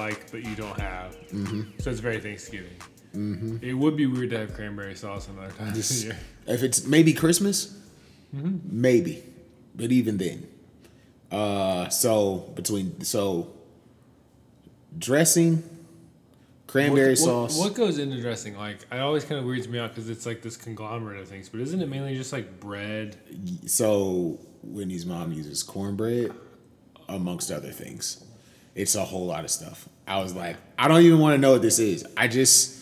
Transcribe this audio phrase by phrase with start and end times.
[0.00, 1.16] like, but you don't have.
[1.28, 1.62] Mm-hmm.
[1.78, 2.76] So it's very Thanksgiving.
[3.14, 3.58] Mm-hmm.
[3.62, 6.16] It would be weird to have cranberry sauce another time Just- the year.
[6.46, 7.76] If it's maybe Christmas,
[8.34, 8.58] Mm-hmm.
[8.80, 9.24] maybe,
[9.74, 10.46] but even then,
[11.32, 13.52] uh, so between so
[14.96, 15.62] dressing,
[16.68, 17.58] cranberry What- what- sauce.
[17.58, 18.56] What, goes into dressing?
[18.56, 21.48] Like, I always kind of weirds me out because it's like this conglomerate of things.
[21.48, 23.16] But isn't it mainly just like bread?
[23.66, 26.32] So Whitney's mom uses cornbread,
[27.08, 28.22] amongst other things.
[28.74, 29.88] It's a whole lot of stuff.
[30.06, 32.04] I was like, I don't even want to know what this is.
[32.16, 32.78] I just,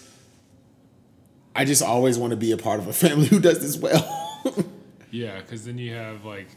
[1.55, 4.14] I just always want to be a part of a family who does this well.
[5.11, 6.48] Yeah, because then you have like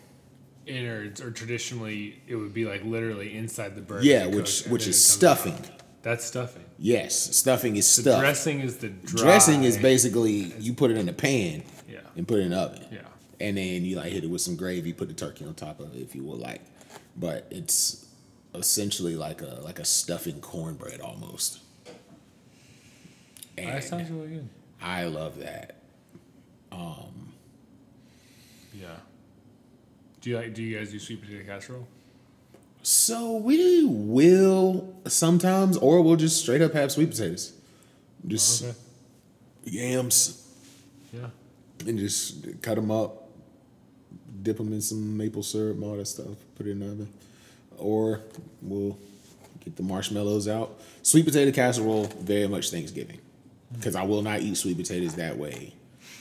[0.68, 4.04] innards, or traditionally it would be like literally inside the bird.
[4.04, 5.54] yeah, which which is stuffing.
[5.54, 5.82] out.
[6.02, 6.66] That's stuffing.
[6.78, 8.20] Yes, stuffing is The stuff.
[8.20, 9.22] dressing is the dry.
[9.24, 12.00] Dressing is basically you put it in a pan Yeah.
[12.18, 12.86] and put it in the oven.
[12.92, 13.00] Yeah.
[13.40, 15.96] And then you like hit it with some gravy, put the turkey on top of
[15.96, 16.60] it if you would like.
[17.16, 18.06] But it's
[18.54, 21.60] essentially like a like a stuffing cornbread almost.
[23.58, 24.50] And That sounds really good.
[24.82, 25.76] I love that.
[26.72, 27.34] Um,
[28.74, 28.96] Yeah.
[30.22, 30.54] Do you like?
[30.54, 31.88] Do you guys do sweet potato casserole?
[32.84, 37.54] So we will sometimes, or we'll just straight up have sweet potatoes,
[38.28, 38.74] just Okay.
[39.66, 40.48] yams,
[41.14, 41.30] Yeah.
[41.86, 43.30] and just cut them up,
[44.42, 47.14] dip them in some maple syrup, all that stuff, put it in the oven.
[47.78, 48.22] Or
[48.62, 48.98] we'll
[49.64, 50.80] get the marshmallows out.
[51.04, 53.20] Sweet potato casserole, very much Thanksgiving,
[53.74, 55.74] because I will not eat sweet potatoes that way,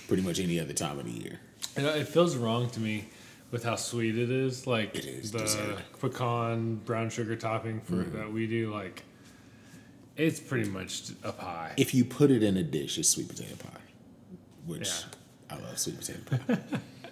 [0.09, 1.39] pretty much any other time of the year.
[1.77, 3.07] You know, it feels wrong to me
[3.51, 4.67] with how sweet it is.
[4.67, 5.79] Like It is the dessert.
[6.01, 8.17] pecan brown sugar topping for Mm-hmm.
[8.19, 8.73] that we do.
[8.73, 9.03] Like
[10.17, 11.73] it's pretty much a pie.
[11.77, 13.81] If you put it in a dish, it's sweet potato pie,
[14.67, 15.57] which Yeah.
[15.57, 16.59] I love sweet potato pie.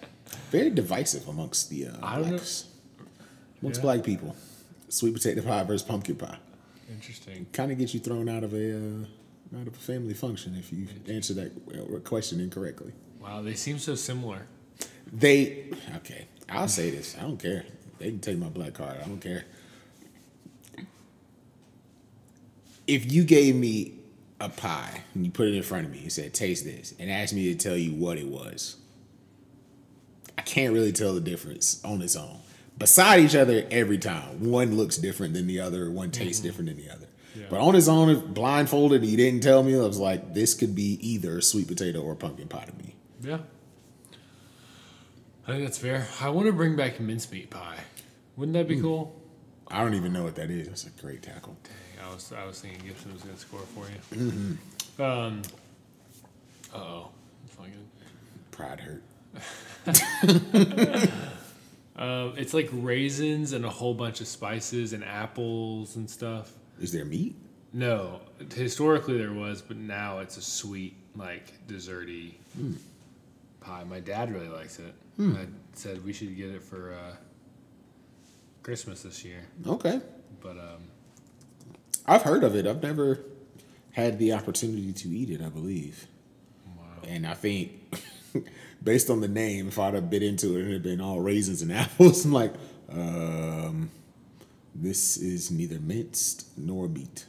[0.51, 2.65] Very divisive amongst the uh, I blacks,
[3.61, 3.83] amongst Yeah.
[3.83, 4.35] black people.
[4.89, 6.37] Sweet potato pie versus pumpkin pie
[6.89, 7.45] Interesting.
[7.53, 10.71] kind of gets you thrown out of a uh, out of a family function if
[10.73, 12.91] you answer that uh, question incorrectly.
[13.21, 14.47] Wow, they seem so similar.
[15.11, 16.25] They okay.
[16.49, 17.15] I'll say this.
[17.17, 17.65] I don't care.
[17.99, 18.97] They can take my black card.
[19.03, 19.45] I don't care.
[22.87, 23.93] If you gave me
[24.39, 27.11] a pie and you put it in front of me and said, "Taste this," and
[27.11, 28.77] asked me to tell you what it was,
[30.37, 32.39] I can't really tell the difference on its own.
[32.79, 35.91] Beside each other every time, one looks different than the other.
[35.91, 37.07] One tastes different than the other.
[37.35, 37.45] Yeah.
[37.49, 39.75] But on his own, blindfolded, he didn't tell me.
[39.75, 42.95] I was like, this could be either sweet potato or pumpkin pie to me.
[43.21, 43.39] Yeah.
[45.47, 46.07] I think that's fair.
[46.21, 47.79] I want to bring back mincemeat pie.
[48.37, 48.81] Wouldn't that be Hmm.
[48.83, 49.21] cool?
[49.67, 50.67] I don't even know what that is.
[50.67, 51.55] That's a great tackle.
[51.63, 53.85] Dang, I was I was thinking Gibson was gonna score for
[54.17, 54.57] you.
[55.03, 55.41] Um.
[56.73, 57.09] Uh oh.
[58.51, 59.03] Pride hurt.
[61.99, 66.51] Um, it's like raisins and a whole bunch of spices and apples and stuff.
[66.79, 67.35] Is there meat?
[67.73, 68.21] No,
[68.55, 72.35] historically there was, but now it's a sweet, like desserty
[73.59, 73.83] pie.
[73.83, 74.93] My dad really likes it.
[75.19, 77.15] I said we should get it for uh,
[78.63, 79.99] Christmas this year, Okay.
[80.41, 80.81] but um,
[82.05, 82.65] I've heard of it.
[82.65, 83.19] I've never
[83.91, 86.07] had the opportunity to eat it, I believe.
[86.77, 86.83] wow.
[87.07, 87.71] And I think,
[88.83, 91.61] based on the name, if I'd have bit into it, it'd have been all raisins
[91.61, 92.25] and apples.
[92.25, 92.53] I'm like,
[92.91, 93.89] um,
[94.75, 97.25] this is neither minced nor meat.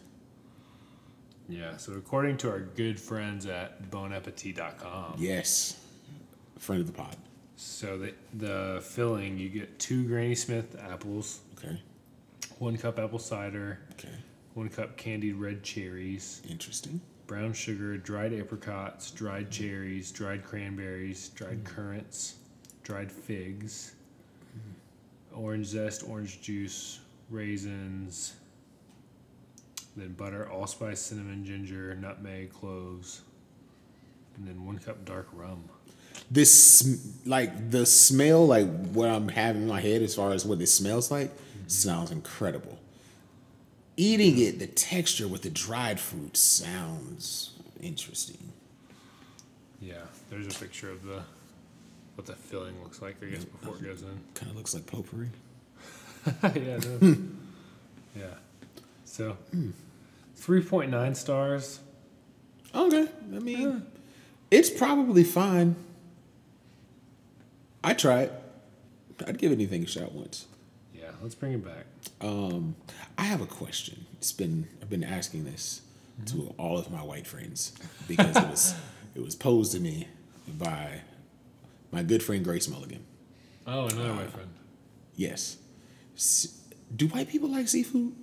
[1.48, 1.76] Yeah.
[1.78, 5.76] So according to our good friends at bonappetit.com, Yes.
[6.58, 7.16] Friend of the pod.
[7.56, 11.80] so the the filling you get two Granny Smith apples, Okay.
[12.58, 14.12] one cup apple cider, Okay.
[14.54, 17.00] one cup candied red cherries, Interesting.
[17.30, 21.76] Brown sugar, dried apricots, dried cherries, dried cranberries, dried mm-hmm.
[21.76, 22.34] currants,
[22.82, 23.92] dried figs,
[25.32, 26.98] orange zest, orange juice,
[27.30, 28.34] raisins,
[29.96, 33.20] then butter, allspice, cinnamon, ginger, nutmeg, cloves,
[34.36, 35.62] and then one cup dark rum.
[36.32, 40.60] This, like, the smell, like, what I'm having in my head as far as what
[40.60, 41.68] it smells like, mm-hmm.
[41.68, 42.76] sounds incredible.
[44.00, 47.50] Eating it, the texture with the dried fruit sounds
[47.82, 48.50] interesting.
[49.78, 51.22] Yeah, there's a picture of the
[52.14, 53.16] what the filling looks like.
[53.22, 54.18] I guess before it goes in.
[54.34, 55.28] Kind of looks like potpourri.
[56.42, 56.80] yeah,
[58.16, 58.34] yeah.
[59.04, 59.36] So,
[60.34, 61.80] three point nine stars.
[62.74, 63.06] Okay.
[63.36, 63.84] I mean,
[64.50, 65.76] it's probably fine.
[67.84, 68.32] I try it.
[69.26, 70.46] I'd give anything a shot once.
[71.22, 71.86] Let's bring it back.
[72.20, 72.76] Um,
[73.18, 74.06] I have a question.
[74.14, 75.82] It's been I've been asking this
[76.26, 77.72] to all of my white friends
[78.08, 78.74] because it was
[79.14, 80.08] it was posed to me
[80.58, 81.00] by
[81.92, 83.04] my good friend Grace Mulligan.
[83.66, 84.48] Oh, another white friend.
[85.14, 85.58] Yes.
[86.94, 88.14] Do white people like seafood?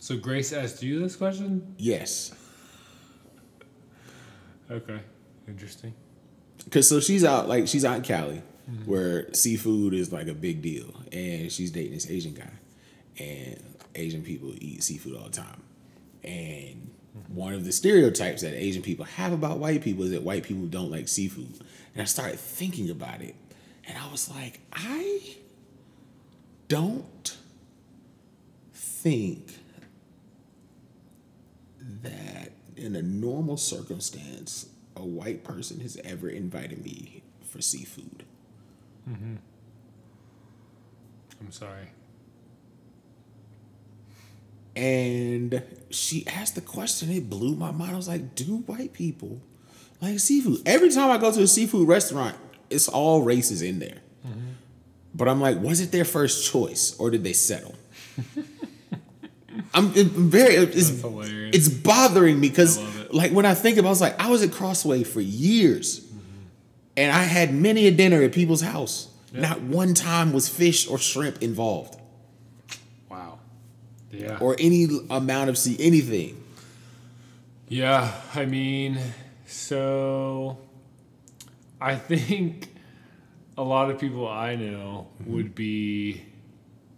[0.00, 1.74] So Grace asked you this question.
[1.78, 2.32] Yes.
[4.70, 5.00] Okay,
[5.48, 5.94] interesting.
[6.70, 8.88] Cause so she's out like she's out in Cali, Mm-hmm.
[8.88, 12.52] where seafood is like a big deal, and she's dating this Asian guy,
[13.18, 13.60] and
[13.96, 15.62] Asian people eat seafood all the time,
[16.22, 17.34] and mm-hmm.
[17.34, 20.66] one of the stereotypes that Asian people have about white people is that white people
[20.66, 21.52] don't like seafood,
[21.94, 23.34] and I started thinking about it,
[23.88, 25.36] and I was like, I
[26.68, 27.36] don't
[28.72, 29.58] think
[32.02, 38.22] that in a normal circumstance, a white person has ever invited me for seafood.
[39.08, 39.36] Mm-hmm.
[41.40, 41.88] I'm sorry.
[44.76, 47.92] And she asked the question, it blew my mind.
[47.92, 49.40] I was like, do white people
[50.00, 50.62] like seafood?
[50.66, 52.36] Every time I go to a seafood restaurant,
[52.70, 53.98] it's all races in there.
[54.26, 54.40] Mm-hmm.
[55.14, 57.74] But I'm like, was it their first choice or did they settle?
[59.74, 63.12] I'm it- very it's, it's bothering me because it.
[63.12, 66.06] like when I think about it, I was like, I was at Crossway for years.
[66.96, 69.08] And I had many a dinner at people's house.
[69.32, 69.40] Yeah.
[69.42, 72.00] Not one time was fish or shrimp involved.
[73.08, 73.38] Wow.
[74.10, 74.38] Yeah.
[74.40, 76.42] Or any amount of sea anything.
[77.68, 78.98] Yeah, I mean,
[79.46, 80.58] so
[81.80, 82.74] I think
[83.56, 85.32] a lot of people I know mm-hmm.
[85.32, 86.22] would be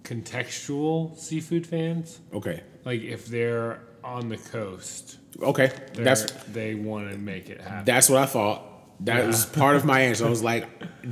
[0.03, 2.21] contextual seafood fans.
[2.33, 2.63] Okay.
[2.87, 5.71] Like if they're on the coast, Okay.
[5.95, 7.85] That's they want to make it happen.
[7.85, 8.63] that's what I thought.
[9.05, 9.27] That Yeah.
[9.27, 10.27] was part of my answer.
[10.27, 10.69] I was like,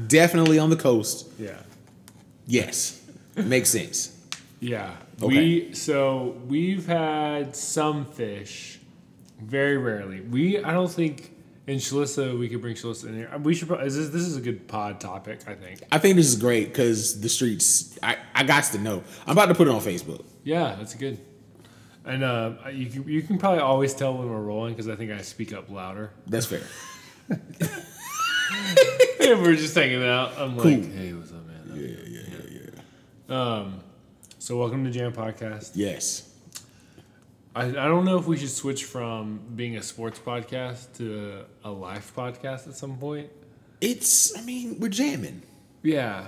[0.09, 1.27] definitely on the coast.
[1.39, 1.57] yeah.
[2.47, 3.01] Yes.
[3.37, 4.17] Makes sense.
[4.61, 4.91] Yeah.
[5.23, 5.27] Okay.
[5.37, 8.79] We so we've had some fish,
[9.41, 10.21] very rarely.
[10.21, 11.31] We I don't think
[11.67, 13.31] in Shalissa we could bring Shalissa in here.
[13.43, 13.69] We should.
[13.69, 15.41] probably Is this, this is a good pod topic.
[15.47, 15.83] I think.
[15.93, 19.03] I think this is great because the streets I, I got to know.
[19.27, 20.25] I'm about to put it on Facebook.
[20.43, 21.19] Yeah, that's good.
[22.05, 25.13] And uh, you can you can probably always tell when we're rolling because I think
[25.13, 26.11] I speak up louder.
[26.27, 26.63] That's fair.
[29.21, 30.71] if we're just hanging out, I'm Cool.
[30.73, 31.63] like, hey, what's up, man?
[31.75, 32.61] Yeah, yeah, yeah,
[33.29, 33.43] yeah.
[33.61, 33.81] Um,
[34.39, 35.73] so welcome to Jam Podcast.
[35.75, 36.27] Yes.
[37.55, 41.71] I, I don't know if we should switch from being a sports podcast to a
[41.71, 43.31] life podcast at some point.
[43.81, 45.43] It's I mean, we're jamming.
[45.83, 46.27] Yeah,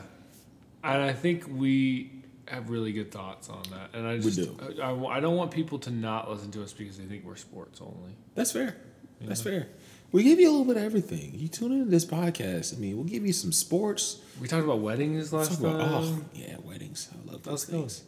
[0.83, 2.11] and I think we
[2.49, 3.91] have really good thoughts on that.
[3.95, 4.57] And I just do.
[4.81, 7.37] I, I, I don't want people to not listen to us because they think we're
[7.37, 8.13] sports only.
[8.35, 8.77] That's fair.
[9.21, 9.69] That's fair.
[10.13, 11.33] We give you a little bit of everything.
[11.35, 12.77] You tune into this podcast.
[12.77, 14.21] I mean, we'll give you some sports.
[14.41, 15.91] We talked about weddings last Talk about, time.
[16.05, 17.09] oh, yeah, weddings.
[17.13, 18.03] I love those things.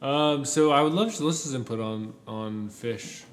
[0.00, 3.24] Um, so I would love Shalissa's input on on fish,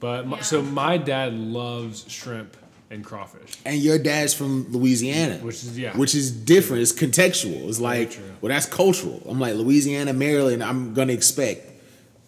[0.00, 0.42] but my, Yeah.
[0.42, 2.56] so my dad loves shrimp
[2.90, 5.38] and crawfish, And your dad's from Louisiana.
[5.42, 6.82] which is yeah, which is different.
[6.82, 7.68] It's contextual.
[7.68, 9.20] It's like, well, that's cultural.
[9.28, 10.62] I'm like Louisiana, Maryland.
[10.62, 11.68] I'm gonna expect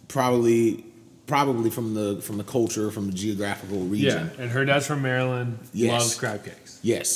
[0.08, 0.84] probably,
[1.30, 4.08] probably from the from the culture, from the geographical region.
[4.10, 4.22] yeah.
[4.30, 4.40] region.
[4.42, 5.58] And her dad's from Maryland.
[5.72, 5.92] Yes.
[5.92, 6.78] Loves crab cakes.
[6.82, 7.08] Yes,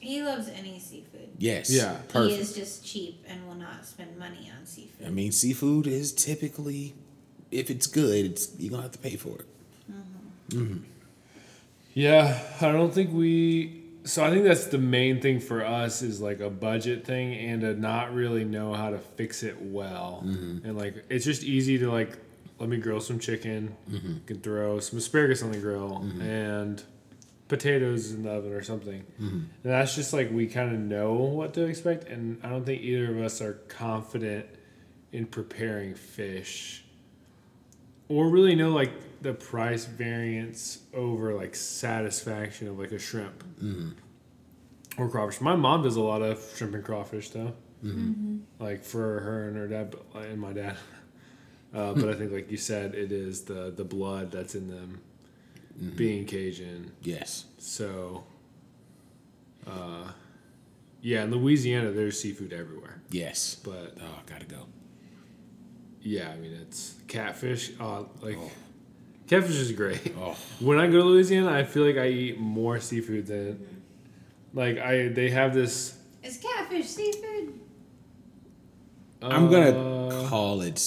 [0.00, 1.28] He loves any seafood.
[1.38, 1.96] yes, Yeah.
[2.08, 2.34] Perfect.
[2.36, 5.06] He is just cheap and will not spend money on seafood.
[5.06, 6.94] I mean, seafood is typically,
[7.50, 9.46] if it's good, it's you're gonna have to pay for it.
[9.90, 10.58] Mhm.
[10.60, 10.78] Mhm.
[11.94, 13.82] Yeah, I don't think we.
[14.04, 17.60] So I think that's the main thing for us is like a budget thing and
[17.62, 20.22] to not really know how to fix it well.
[20.24, 20.64] Mhm.
[20.64, 22.16] And like it's just easy to like
[22.58, 24.18] let me grill some chicken, mm-hmm.
[24.26, 26.20] can throw some asparagus on the grill mm-hmm.
[26.22, 26.82] and
[27.48, 29.04] potatoes in the oven or something.
[29.20, 29.36] Mm-hmm.
[29.36, 32.08] And that's just like we kind of know what to expect.
[32.08, 34.46] And I don't think either of us are confident
[35.12, 36.84] in preparing fish
[38.08, 43.44] or really know like the price variance over like satisfaction of like a shrimp
[44.98, 45.40] or crawfish.
[45.40, 47.54] My mom does a lot of shrimp and crawfish though,
[48.58, 50.76] like for her and her dad but- and my dad.
[51.74, 55.00] Uh, but I think, like you said, it is the the blood that's in them
[55.94, 56.92] being Cajun.
[57.02, 58.24] Yes, So,
[59.66, 60.10] uh,
[61.02, 63.02] yeah, in Louisiana, there's seafood everywhere.
[63.10, 63.56] yes.
[63.62, 64.66] But Oh, gotta go.
[66.00, 67.72] yeah, I mean, it's catfish.
[67.78, 68.38] Uh, like
[69.26, 70.14] catfish is great.
[70.18, 73.82] Oh, When I go to Louisiana, I feel like I eat more seafood than
[74.54, 75.08] like I.
[75.08, 75.98] They have this.
[76.22, 77.52] Is catfish seafood?
[79.20, 80.78] I'm uh, gonna call it.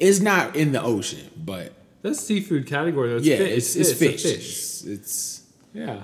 [0.00, 3.10] S- It's not in the ocean, but That's seafood category.
[3.10, 3.16] Though.
[3.16, 4.22] It's yeah, fi- it's it's, a fish.
[4.22, 4.36] fish.
[4.36, 5.42] It's, it's
[5.74, 6.02] Yeah,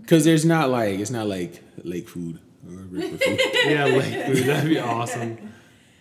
[0.00, 3.40] Because there's not like it's not like lake food or river food.
[3.66, 4.46] yeah, lake food.
[4.46, 5.38] That'd be awesome.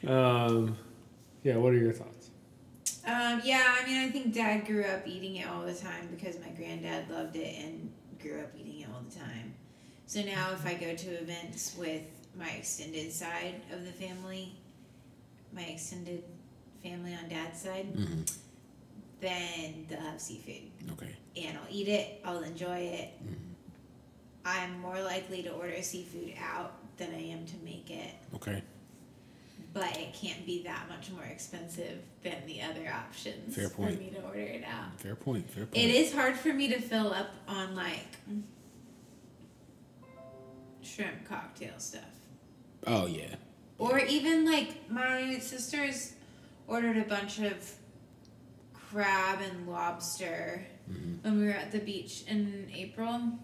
[0.08, 0.77] Um,
[1.44, 1.58] yeah.
[1.58, 2.30] What are your thoughts?
[3.08, 6.39] Um, yeah, I mean, I think Dad grew up eating it all the time because
[6.39, 9.54] my granddad loved it and grew up eating it all the time.
[10.08, 12.01] So now, if I go to events with
[12.38, 14.54] my extended side of the family,
[15.54, 16.24] my extended
[16.86, 18.22] family on Dad's side, mm-hmm.
[19.22, 20.70] then they'll have seafood.
[20.92, 21.15] Okay.
[21.38, 23.10] And I'll eat it, I'll enjoy it.
[23.24, 23.34] Mm-hmm.
[24.46, 28.62] I'm more likely to order seafood out than I am to make it, Okay.
[29.74, 34.00] but it can't be that much more expensive than the other options Fair for point.
[34.00, 35.00] me to order it out.
[35.00, 35.50] Fair point.
[35.50, 35.84] Fair point.
[35.84, 38.18] It is hard for me to fill up on like
[40.84, 42.04] shrimp cocktail stuff.
[42.86, 43.36] Oh yeah.
[43.77, 46.14] Or even like my sisters
[46.67, 47.72] ordered a bunch of
[48.74, 50.65] crab and lobster
[51.22, 53.39] when we were at the beach in April.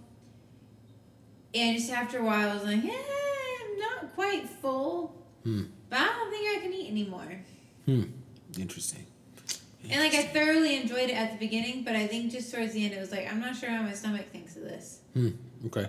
[1.54, 5.16] And just after a while, I was like, yeah, I'm not quite full.
[5.44, 5.64] Hmm.
[5.90, 7.42] But I don't think I can eat anymore.
[7.86, 8.04] Hmm.
[8.58, 9.06] Interesting.
[9.90, 12.86] And like I thoroughly enjoyed it at the beginning, but I think just towards the
[12.86, 15.00] end, it was like, I'm not sure how my stomach thinks of this.
[15.14, 15.32] Hmm.
[15.66, 15.88] Okay.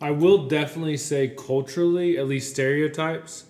[0.00, 3.45] I will definitely say culturally, at least stereotypes,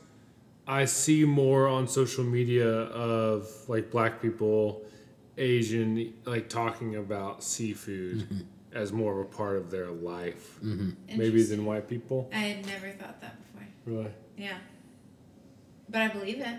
[0.66, 4.82] I see more on social media of like black people,
[5.38, 8.40] Asian, like talking about seafood mm-hmm.
[8.72, 10.90] as more of a part of their life, mm-hmm.
[11.16, 12.28] maybe than white people.
[12.32, 13.68] I had never thought that before.
[13.84, 14.10] Really?
[14.36, 14.58] Yeah.
[15.88, 16.58] But I believe it.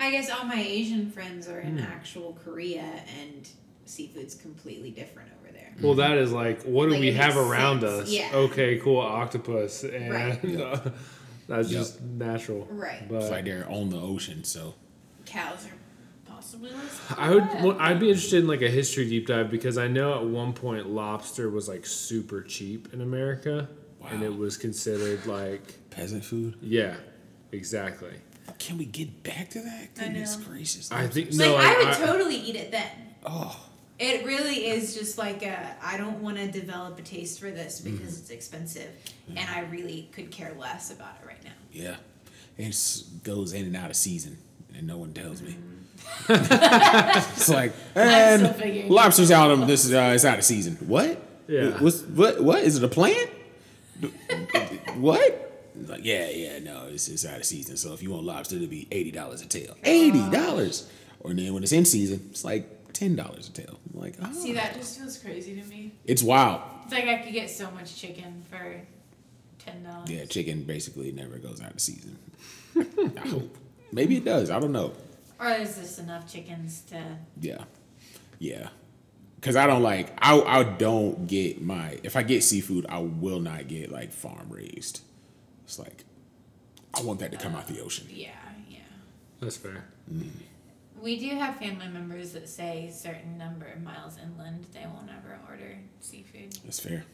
[0.00, 1.84] I guess all my Asian friends are in hmm.
[1.84, 3.48] actual Korea and
[3.84, 5.72] seafood's completely different over there.
[5.80, 8.10] Well, that is like, what do Like, we have around sense, us?
[8.10, 8.30] yeah.
[8.34, 10.60] Okay, cool, octopus, and Right.
[10.60, 10.90] Uh,
[11.48, 11.80] that's Yep.
[11.80, 12.66] just natural.
[12.70, 13.08] Right.
[13.08, 14.74] But It's like they're on the ocean, so
[15.26, 17.00] Cows are possibly less.
[17.16, 17.44] I would.
[17.62, 20.52] well, I'd be interested in like a history deep dive because I know at one
[20.52, 23.68] point lobster was like super cheap in America,
[24.10, 26.56] and it was considered like peasant food.
[26.60, 26.96] yeah,
[27.52, 28.12] exactly.
[28.58, 29.88] Can we get back to that?
[29.98, 30.44] I Goodness know.
[30.44, 30.92] gracious.
[30.92, 31.56] I think Like no.
[31.56, 32.88] I would I, totally eat it then.
[33.24, 33.58] Oh.
[33.98, 37.80] It really is just like a I don't want to develop a taste for this
[37.80, 38.90] because it's expensive,
[39.28, 41.52] and I really could care less about it right now.
[41.72, 41.96] Yeah.
[42.56, 44.38] It goes in and out of season,
[44.76, 45.56] and no one tells me.
[46.28, 50.76] it's like, and lobsters out of this is uh, it's out of season.
[50.80, 51.20] What?
[51.46, 51.70] Yeah.
[51.78, 52.42] What's what?
[52.42, 53.30] What is it a plant?
[54.96, 55.40] what?
[55.76, 57.76] Like, yeah, yeah, no, it's, it's out of season.
[57.76, 59.76] So if you want lobster, it'll be eighty dollars a tail.
[59.84, 60.88] Eighty dollars.
[61.20, 63.78] Or then when it's in season, it's like ten dollars a tail.
[63.92, 64.32] I'm like, oh.
[64.32, 65.92] See, that just feels crazy to me.
[66.06, 66.62] It's wild.
[66.84, 68.80] It's like I could get so much chicken for
[69.58, 70.10] ten dollars.
[70.10, 72.18] Yeah, chicken basically never goes out of season.
[72.76, 73.56] I hope.
[73.92, 74.50] Maybe it does.
[74.50, 74.92] I don't know.
[75.38, 77.02] Or is this enough chickens to?
[77.40, 77.64] Yeah,
[78.38, 78.68] yeah.
[79.40, 83.40] Cause I don't like I I don't get my if I get seafood I will
[83.40, 85.02] not get like farm raised.
[85.64, 86.04] It's like
[86.94, 88.06] I want that to come out the uh, ocean.
[88.08, 88.30] Yeah,
[88.70, 88.78] yeah.
[89.40, 89.84] that's fair.
[90.10, 90.28] Mm-hmm.
[91.00, 95.38] We do have family members that say certain number of miles inland they will never
[95.48, 96.52] order seafood.
[96.64, 97.04] That's fair.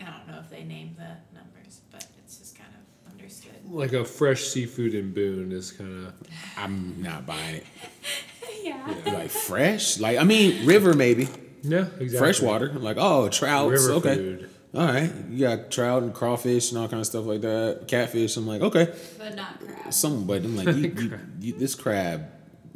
[0.00, 3.52] I don't know if they name the numbers, but it's just kind of understood.
[3.68, 6.14] Like a fresh seafood in Boone is kind of
[6.56, 7.66] I'm not buying it.
[8.62, 8.94] yeah.
[9.06, 11.28] Like fresh, like I mean river maybe
[11.62, 12.18] yeah, exactly.
[12.18, 12.72] freshwater.
[12.72, 13.70] Like oh trout.
[13.70, 14.14] river okay.
[14.14, 14.50] food.
[14.74, 17.84] All right, you got trout and crawfish and all kind of stuff like that.
[17.88, 18.36] Catfish.
[18.36, 19.92] I'm like okay, But not crab.
[19.92, 20.26] some.
[20.26, 22.26] But I'm like you, you, you, this crab,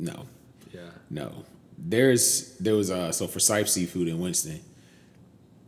[0.01, 0.27] no.
[0.75, 0.81] Yeah,
[1.11, 1.45] No.
[1.83, 4.61] There's there was uh so for Sipe Seafood in Winston,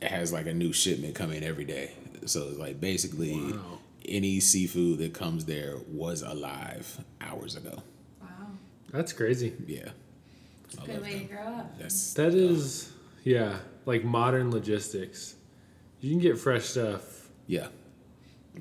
[0.01, 1.93] it has like a new shipment coming every day.
[2.27, 3.79] So it's like basically Wow.
[4.05, 7.83] any seafood that comes there was alive hours ago.
[8.21, 8.29] Wow.
[8.93, 9.55] that's crazy.
[9.67, 9.89] Yeah.
[10.81, 11.79] I Good love way to grow up.
[11.79, 12.93] That's That is
[13.25, 15.35] yeah, like modern logistics.
[16.01, 17.69] You can get fresh stuff yeah.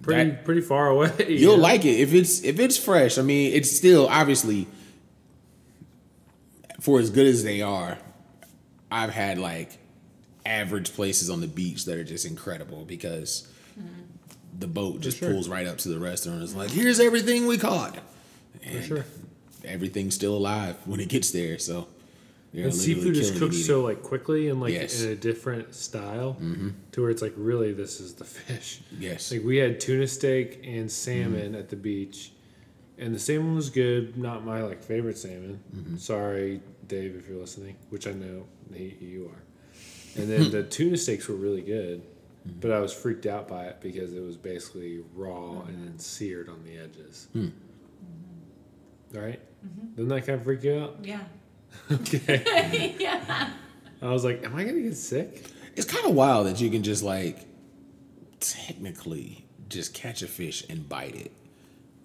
[0.02, 1.12] pretty That- pretty far away.
[1.28, 1.64] you You'll know?
[1.72, 3.18] like it if it's if it's fresh.
[3.18, 4.68] I mean, it's still obviously
[6.82, 7.98] for as good as they are.
[8.92, 9.78] I've had like
[10.46, 13.48] average places on the beach that are just incredible because
[14.58, 15.32] the boat just sure.
[15.32, 16.44] pulls right up to the restaurant.
[16.44, 17.98] It's like, here's everything we caught,
[18.64, 19.06] and sure.
[19.64, 21.58] everything's still alive when it gets there.
[21.58, 21.88] So,
[22.54, 25.04] And seafood is cooked so like quickly and like Yes.
[25.04, 26.70] in a different style mm-hmm.
[26.92, 28.82] to where it's like really this is the fish.
[29.00, 29.32] Yes.
[29.32, 30.88] Like we had tuna steak and mm-hmm.
[30.88, 32.32] salmon at the beach,
[32.98, 34.18] and the salmon was good.
[34.18, 35.60] Not my like favorite salmon.
[35.76, 35.98] Mm-hmm.
[35.98, 40.22] Sorry, Dave, if you're listening, which I know he, you are.
[40.22, 42.60] And then the tuna steaks were really good, mm-hmm.
[42.60, 46.50] but I was freaked out by it because it was basically raw and then seared
[46.50, 47.28] on the edges.
[49.16, 49.40] All right?
[49.66, 49.96] Mm-hmm.
[49.96, 50.98] Didn't that kind of freak you out?
[51.04, 51.22] Yeah.
[51.90, 52.96] Okay.
[53.00, 53.50] yeah.
[54.02, 55.46] I was like, am I gonna get sick?
[55.78, 57.46] It's kind of wild that you can just like
[58.42, 61.32] technically just catch a fish and bite it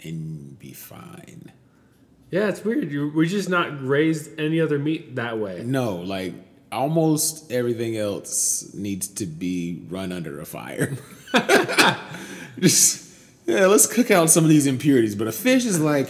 [0.03, 1.53] and be fine.
[2.31, 2.91] Yeah, it's weird.
[2.91, 5.63] You we just not raised any other meat that way.
[5.65, 6.35] No, like
[6.73, 10.97] almost everything else needs to be run under a fire.
[12.59, 13.05] just
[13.47, 15.15] yeah, let's cook out some of these impurities.
[15.15, 16.09] But a fish is like,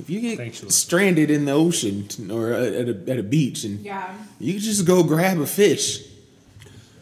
[0.00, 3.80] If you get Thanks, stranded in the ocean or at a, at a beach, and
[3.80, 4.12] Yeah.
[4.40, 6.02] you can just go grab a fish.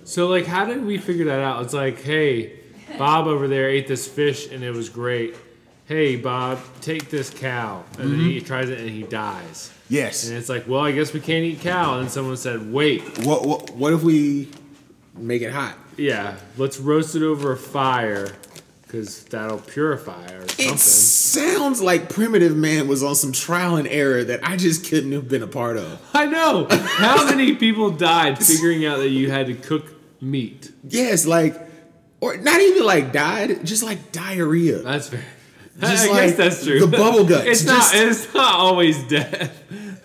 [0.05, 1.65] So like, how did we figure that out?
[1.65, 2.61] It's like, hey,
[2.99, 5.35] Bob over there ate this fish and it was great.
[5.87, 8.47] Hey, Bob, take this cow, and then he mm-hmm.
[8.47, 9.73] tries it and he dies.
[9.89, 10.29] Yes.
[10.29, 12.01] And it's like, well, I guess we can't eat cow.
[12.01, 14.49] And someone said, wait, What, what what if we
[15.15, 15.77] make it hot?
[15.97, 18.29] yeah, let's roast it over a fire
[18.83, 20.75] because that'll purify or something.
[20.75, 25.13] It sounds like Primitive Man was on some trial and error that I just couldn't
[25.13, 26.01] have been a part of.
[26.13, 26.67] I know.
[26.71, 30.73] How many people died figuring out that you had to cook meat?
[30.83, 31.57] Yes, like,
[32.21, 34.79] or not even like died, just like diarrhea.
[34.79, 35.25] That's fair.
[35.81, 36.81] Just I like guess that's true.
[36.81, 38.03] the bubble guts, It's just- not.
[38.03, 39.53] It's not always death.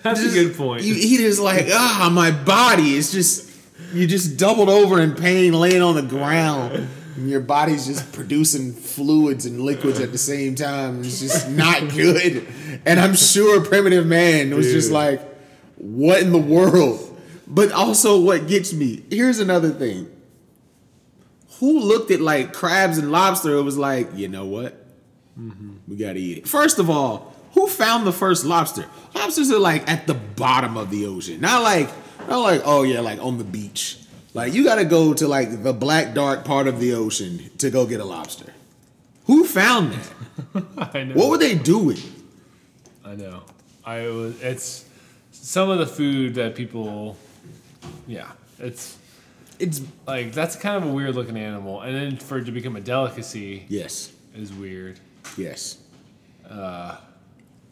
[0.04, 0.84] That's Just- a good point.
[0.84, 3.50] You eat it's like, ah, my body is just,
[3.94, 6.88] you just doubled over in pain laying on the ground.
[7.16, 11.02] And your body's just producing fluids and liquids at the same time.
[11.02, 12.48] It's just not good.
[12.86, 15.22] And I'm sure Primitive Man was just like,
[15.78, 17.08] what in the world?
[17.48, 20.08] But also, what gets me here's another thing.
[21.60, 24.81] Who looked at like crabs and lobster It was like, you know what?
[25.88, 26.48] We gotta eat it.
[26.48, 28.86] First of all, who found the first lobster?
[29.14, 31.42] Lobsters are like at the bottom of the ocean.
[31.42, 31.90] Not like
[32.28, 33.98] not like, oh yeah, like on the beach.
[34.34, 37.86] Like you gotta go to like the black dark part of the ocean to go
[37.86, 38.54] get a lobster.
[39.26, 40.92] Who found that?
[40.96, 41.16] I know.
[41.16, 41.98] What were they doing?
[43.04, 43.44] I know.
[43.84, 44.42] I was.
[44.42, 44.86] It's
[45.32, 47.18] some of the food that people.
[48.08, 48.98] Yeah, it's
[49.60, 52.76] It's like that's kind of a weird looking animal, and then for it to become
[52.76, 55.00] a delicacy yes, is weird.
[55.38, 55.78] Yes.
[56.50, 56.98] Uh,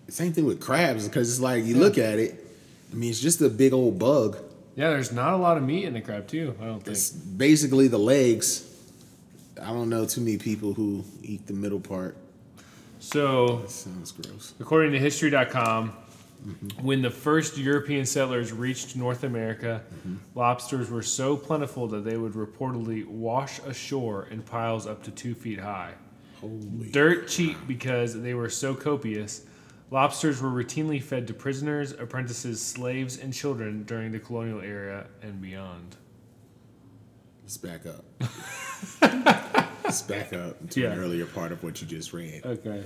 [0.08, 2.46] Same thing with crabs because it's like you look at it.
[2.92, 4.38] I mean, it's just a big old bug.
[4.76, 6.56] Yeah, there's not a lot of meat in the crab too.
[6.62, 6.96] I don't think.
[6.96, 8.66] It's basically the legs.
[9.62, 12.16] I don't know too many people who eat the middle part.
[13.00, 14.54] So Sounds gross.
[14.60, 15.94] According to History.com,
[16.82, 19.82] when the first European settlers reached North America,
[20.36, 25.36] lobsters were so plentiful that they would reportedly wash ashore in piles up to two
[25.36, 25.94] feet high.
[26.42, 26.90] Holy.
[26.92, 29.44] Dirt cheap because they were so copious.
[29.92, 35.42] Lobsters were routinely fed to prisoners, apprentices, slaves, and children during the colonial era and
[35.42, 35.96] beyond.
[37.44, 38.06] Let's back up.
[39.84, 40.92] Let's back up to Yeah.
[40.92, 42.46] an earlier part of what you just read.
[42.46, 42.84] Okay.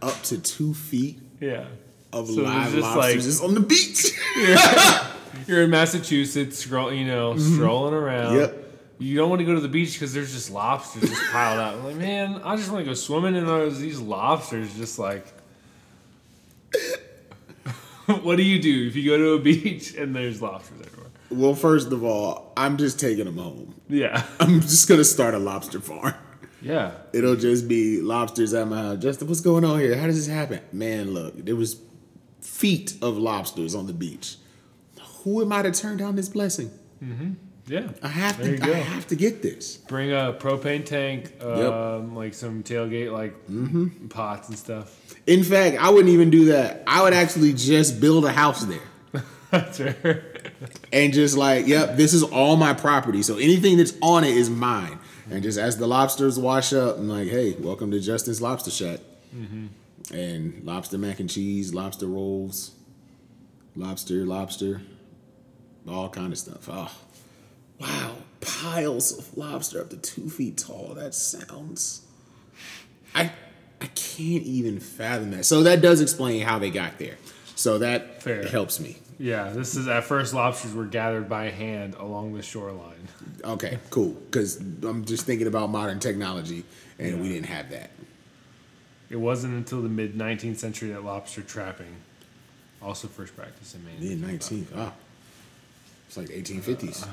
[0.00, 1.66] Up to two feet Yeah.
[2.12, 4.12] of So live just lobsters like- on the beach.
[5.48, 7.54] You're in Massachusetts, scroll, you know, mm-hmm.
[7.56, 8.36] strolling around.
[8.36, 8.63] Yep.
[9.04, 11.74] You don't want to go to the beach because there's just lobsters just piled up.
[11.74, 15.26] I'm like, man, I just want to go swimming and there's these lobsters just like.
[18.22, 21.10] what do you do if you go to a beach and there's lobsters everywhere?
[21.30, 23.74] well, first of all, I'm just taking them home.
[23.90, 24.24] Yeah.
[24.40, 26.14] I'm just gonna start a lobster farm.
[26.62, 26.92] Yeah.
[27.12, 29.02] It'll just be lobsters at my house.
[29.02, 29.98] Justin, what's going on here?
[29.98, 30.60] How does this happen?
[30.72, 31.78] Man, look, there was
[32.40, 34.36] feet of lobsters on the beach.
[35.24, 36.70] Who am I to turn down this blessing?
[37.02, 37.32] Mm-hmm.
[37.66, 37.88] Yeah.
[38.02, 38.64] I have There to.
[38.74, 39.78] I have to get this.
[39.78, 44.08] Bring a propane tank, um, like some tailgate, like Mm-hmm.
[44.08, 45.14] pots and stuff.
[45.26, 46.82] In fact, I wouldn't even do that.
[46.86, 49.22] I would actually just build a house there.
[49.50, 50.20] That's right.
[50.92, 53.22] and just like, yep, this is all my property.
[53.22, 54.98] So anything that's on it is mine.
[55.30, 59.00] And just as the lobsters wash up, I'm like, hey, welcome to Justin's Lobster Shack.
[60.12, 62.72] And lobster mac and cheese, lobster rolls,
[63.74, 64.82] lobster, lobster,
[65.88, 66.68] all kind of stuff.
[66.70, 66.90] Oh,
[67.80, 70.94] wow, piles of lobster up to two feet tall.
[70.94, 72.02] That sounds.
[73.14, 73.32] I
[73.80, 75.44] I can't even fathom that.
[75.44, 77.16] So that does explain how they got there.
[77.54, 78.46] So that Fair.
[78.46, 78.98] helps me.
[79.18, 79.50] Yeah.
[79.50, 83.08] This is at first lobsters were gathered by hand along the shoreline.
[83.44, 84.10] Okay, cool.
[84.10, 86.64] Because I'm just thinking about modern technology,
[86.98, 87.90] and we didn't have that.
[89.10, 91.94] It wasn't until the mid 19th century that lobster trapping
[92.82, 94.20] also first practiced in Maine.
[94.20, 94.66] Mid 19th.
[94.76, 94.92] Ah,
[96.06, 97.06] it's like 1850s.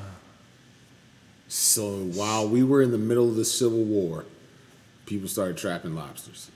[1.53, 4.23] So while we were in the middle of the Civil War,
[5.05, 6.49] people started trapping lobsters.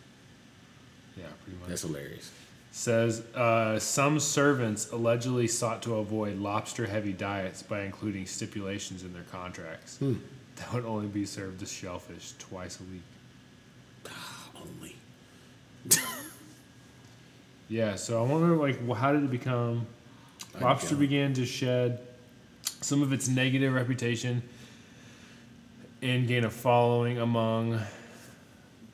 [1.17, 1.67] Yeah, pretty much.
[1.67, 2.31] That's hilarious.
[2.71, 9.11] Says uh, some servants allegedly sought to avoid lobster heavy diets by including stipulations in
[9.11, 14.13] their contracts that would only be served as shellfish twice a week.
[14.55, 14.95] Only.
[17.67, 19.87] Yeah, so I wonder, like, how did it become?
[20.61, 21.99] Lobster began to shed
[22.61, 24.43] some of its negative reputation
[26.05, 27.79] and gain a following among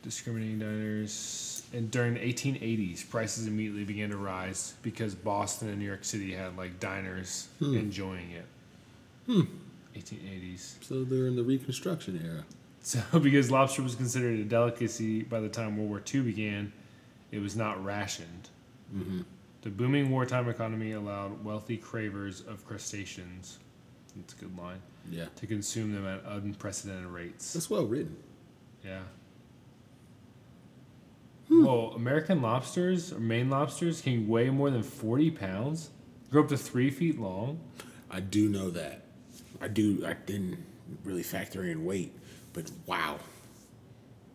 [0.02, 1.64] discriminating diners.
[1.74, 6.34] And during the 1880s, prices immediately began to rise because Boston and New York City
[6.34, 7.78] had like diners hmm.
[7.78, 8.46] enjoying it.
[9.26, 9.42] Hmm.
[9.96, 10.76] 1880s.
[10.82, 12.46] So they're in the Reconstruction era.
[12.82, 16.72] So, because lobster was considered a delicacy by the time World War II began,
[17.32, 18.50] It was not rationed.
[18.96, 19.22] Mm-hmm.
[19.64, 23.60] The booming wartime economy allowed wealthy cravers of crustaceans.
[24.16, 24.82] That's a good line.
[25.10, 25.26] Yeah.
[25.38, 27.54] To consume them at unprecedented rates.
[27.54, 28.16] That's well written.
[28.84, 29.02] Yeah.
[31.48, 31.66] Hmm.
[31.66, 35.90] Well, American lobsters or Maine lobsters can weigh more than 40 pounds,
[36.30, 37.60] grow up to three feet long.
[38.10, 39.06] I do know that.
[39.62, 40.04] I do.
[40.06, 40.58] I didn't
[41.04, 42.14] really factor in weight,
[42.54, 43.20] but wow,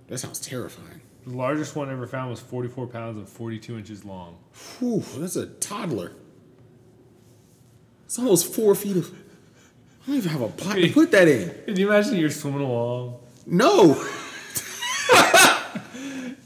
[0.09, 1.01] that sounds terrifying.
[1.27, 4.39] The largest one ever found was 44 pounds and 42 inches long.
[4.79, 6.13] Whew, that's a toddler.
[8.05, 9.13] It's almost four feet of.
[10.07, 11.51] I don't even have a pot to put that in.
[11.67, 13.19] Can you imagine you're swimming along?
[13.45, 13.95] No.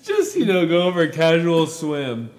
[0.03, 2.31] Just, you know, go for a casual swim.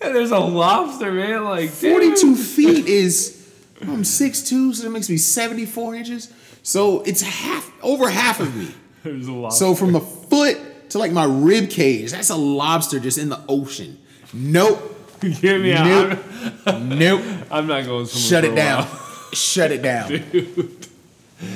[0.00, 1.44] And there's a lobster, man.
[1.44, 1.92] Like, dude.
[1.92, 3.36] 42 feet is
[3.80, 6.32] I'm 6'2, so that makes me 74 inches.
[6.62, 8.74] So it's half over half of me.
[9.04, 9.58] There's a lobster.
[9.58, 13.40] So from the foot to like my rib cage, that's a lobster just in the
[13.48, 13.98] ocean.
[14.34, 14.92] Nope.
[15.20, 15.86] Get me out.
[15.86, 16.18] Nope.
[16.66, 17.22] I'm, Nope.
[17.50, 18.88] I'm not going swimming Shut it a down.
[19.32, 20.08] Shut it down.
[20.32, 20.86] Dude.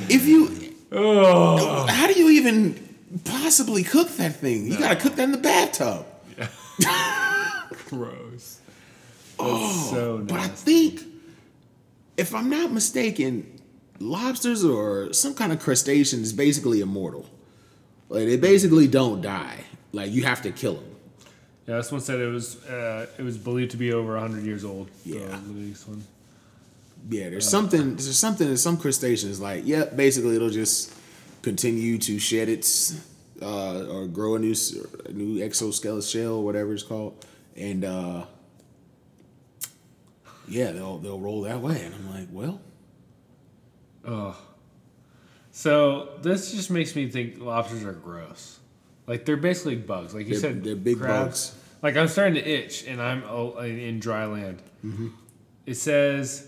[0.09, 0.56] If you
[0.92, 1.87] Oh.
[1.88, 2.74] how do you even
[3.24, 4.66] possibly cook that thing?
[4.66, 6.04] You gotta cook that in the bathtub.
[7.88, 8.61] Gross.
[9.38, 11.02] That's so But I think,
[12.16, 13.61] if I'm not mistaken,
[13.98, 17.26] lobsters or some kind of crustacean is basically immortal.
[18.09, 19.64] Like they basically don't die.
[19.92, 20.85] Like you have to kill them.
[21.66, 24.64] Yeah, this one said it was uh, it was believed to be over 100 years
[24.64, 24.88] old.
[25.04, 25.20] Yeah.
[25.28, 26.04] The one.
[27.09, 27.97] Yeah, there's something.
[27.97, 29.41] There's something in some crustaceans.
[29.41, 30.93] Like, yeah, basically it'll just
[31.43, 33.01] continue to shed its
[33.43, 34.55] uh, or grow a new
[35.07, 37.25] a new exoskeleton shell, whatever it's called,
[37.57, 38.25] and uh,
[40.49, 41.81] yeah, they'll they'll roll that way.
[41.83, 42.61] And I'm like, well,
[44.05, 44.37] Oh.
[45.53, 48.59] So this just makes me think lobsters are gross.
[49.07, 50.15] Like they're basically bugs.
[50.15, 51.51] Like you They're- said, they're big crabs.
[51.51, 51.57] bugs.
[51.83, 54.63] Like I'm starting to itch, and I'm oh, in dry land.
[54.85, 55.09] Mm-hmm.
[55.67, 56.47] It says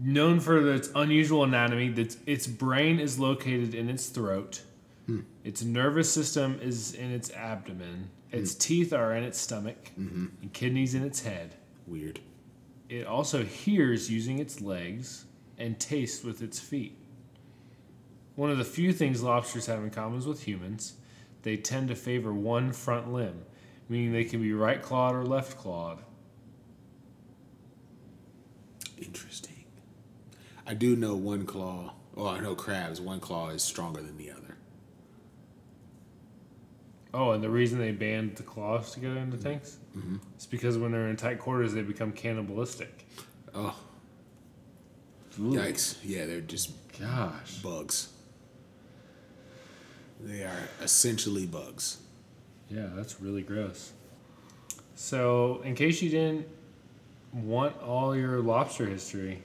[0.00, 1.88] known for its unusual anatomy.
[1.90, 4.62] That its brain is located in its throat.
[5.06, 5.20] Hmm.
[5.44, 8.10] Its nervous system is in its abdomen.
[8.32, 8.58] Its Hmm.
[8.60, 10.26] teeth are in its stomach, Mm-hmm.
[10.42, 11.56] and kidneys in its head.
[11.86, 12.20] weird.
[12.88, 15.24] It also hears using its legs
[15.58, 16.96] and tastes with its feet.
[18.36, 20.94] One of the few things lobsters have in common with humans,
[21.42, 23.42] they tend to favor one front limb,
[23.88, 25.98] meaning they can be right clawed or left clawed.
[28.98, 29.49] Interesting.
[30.70, 31.94] I do know one claw.
[32.16, 33.00] Oh, I know crabs.
[33.00, 34.54] One claw is stronger than the other.
[37.12, 39.78] Oh, and the reason they band the claws together in the tanks?
[39.98, 40.18] Mm-hmm.
[40.36, 43.04] It's because when they're in tight quarters, they become cannibalistic.
[43.52, 43.74] Oh,
[45.36, 45.96] yikes!
[46.04, 47.56] Yeah, they're just Gosh.
[47.64, 48.12] bugs.
[50.20, 51.98] They are essentially bugs.
[52.68, 53.90] Yeah, that's really gross.
[54.94, 56.46] So, in case you didn't
[57.32, 59.42] want all your lobster history,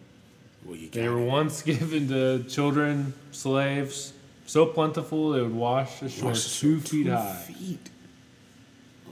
[0.65, 1.25] Well, They were it.
[1.25, 4.13] once given to children, slaves,
[4.45, 7.33] so plentiful they would wash ashore two this, feet two high.
[7.35, 7.89] feet.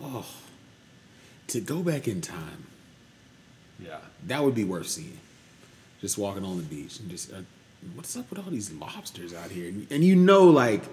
[0.03, 0.25] Oh,
[1.47, 2.65] to go back in time,
[3.83, 3.97] Yeah.
[4.27, 5.19] that would be worth seeing.
[6.01, 7.37] Just walking on the beach and just, uh,
[7.95, 9.69] what's up with all these lobsters out here?
[9.69, 10.83] And, and you know, like,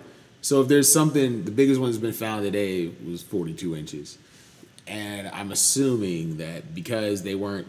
[0.42, 4.18] so if there's something, the biggest one that's been found today was 42 inches.
[4.86, 7.66] And I'm assuming that because they weren't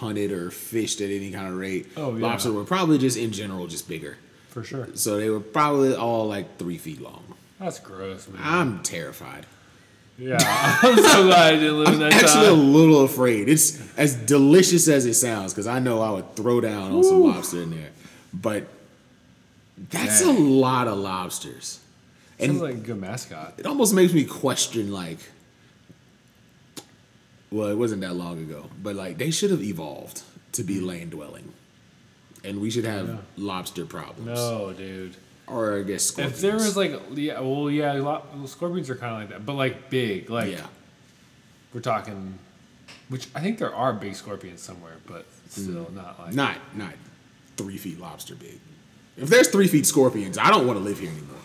[0.00, 2.26] hunted or fished at any kind of rate, Oh, yeah.
[2.26, 4.16] lobster were probably just in general just bigger.
[4.48, 4.88] For sure.
[4.94, 7.22] So they were probably all like three feet long.
[7.60, 8.40] That's gross, man.
[8.44, 9.46] I'm terrified.
[10.18, 10.38] yeah.
[10.82, 13.48] I'm so glad I didn't live in that Actually, a little afraid.
[13.48, 17.22] It's as delicious as it sounds because I know I would throw down on some
[17.22, 17.90] lobster in there.
[18.32, 18.66] But
[19.90, 21.78] that's a lot of lobsters.
[22.38, 23.54] Sounds And like a good mascot.
[23.58, 25.18] it almost makes me question, like,
[27.50, 31.10] well, it wasn't that long ago, but like they should have evolved to be land
[31.10, 31.52] dwelling.
[32.44, 33.16] And we should have Yeah.
[33.36, 34.26] lobster problems.
[34.26, 35.16] No, dude.
[35.46, 36.36] Or I guess scorpions.
[36.36, 39.44] If there was like, yeah, well, yeah, lo- well, scorpions are kind of like that,
[39.44, 40.66] but like big, like yeah.
[41.74, 42.38] we're talking,
[43.08, 45.94] which I think there are big scorpions somewhere, but still mm.
[45.94, 46.34] not like.
[46.34, 46.94] Not not
[47.56, 48.60] three feet lobster big.
[49.16, 51.36] If there's three feet scorpions, I don't want to live here anymore.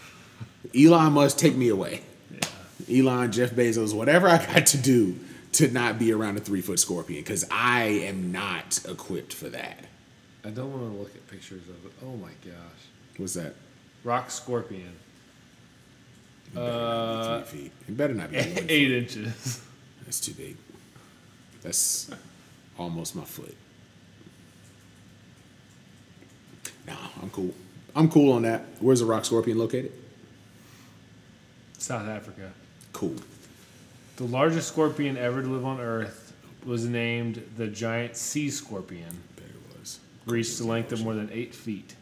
[0.74, 2.04] Elon Musk take me away.
[2.32, 3.00] Yeah.
[3.00, 5.20] Elon, Jeff Bezos, whatever I got to do
[5.56, 9.86] to not be around a three foot scorpion, because I am not equipped for that.
[10.44, 11.92] I don't want to look at pictures of it.
[12.04, 12.56] Oh my gosh.
[13.18, 13.56] What's that?
[14.04, 14.94] Rock scorpion.
[16.48, 17.72] It better not be Uh, three feet.
[17.88, 18.66] It better not be one foot.
[18.70, 19.62] Eight inches.
[20.04, 20.58] That's too big.
[21.64, 22.12] That's
[22.78, 23.56] almost my foot.
[26.86, 27.54] Nah, I'm cool.
[27.96, 28.66] I'm cool on that.
[28.80, 29.92] Where's the rock scorpion located?
[31.78, 32.52] South Africa.
[32.94, 33.16] Cool.
[34.18, 36.34] The largest scorpion ever to live on Earth
[36.66, 39.22] was named the giant sea scorpion.
[39.36, 40.00] Bet it was.
[40.26, 41.96] Reached a length of more than eight feet.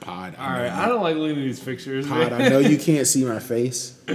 [0.00, 0.36] Pod.
[0.38, 2.06] All right, I don't like looking at these pictures.
[2.06, 2.32] Pod.
[2.32, 4.14] I know you can't see my face, but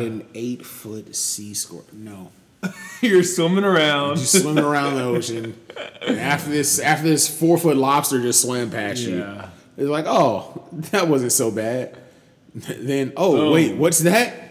[0.00, 2.04] an eight foot sea scorpion.
[2.04, 2.32] No.
[3.00, 4.16] You're swimming around.
[4.16, 5.58] just swimming around the ocean.
[6.06, 9.48] And after this, after this four foot lobster just swam past you, Yeah.
[9.76, 11.96] It's like, oh, that wasn't so bad.
[12.54, 13.52] Then, oh Oh.
[13.52, 14.42] wait, what's that?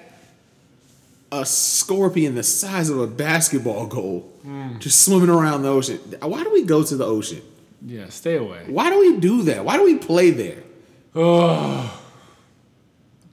[1.32, 4.78] A scorpion the size of a basketball goal, Hmm.
[4.80, 5.98] just swimming around the ocean.
[6.22, 7.42] Why do we go to the ocean?
[7.86, 8.64] Yeah, stay away.
[8.68, 9.66] Why do we do that?
[9.66, 10.64] Why do we play there?
[11.16, 12.00] Oh,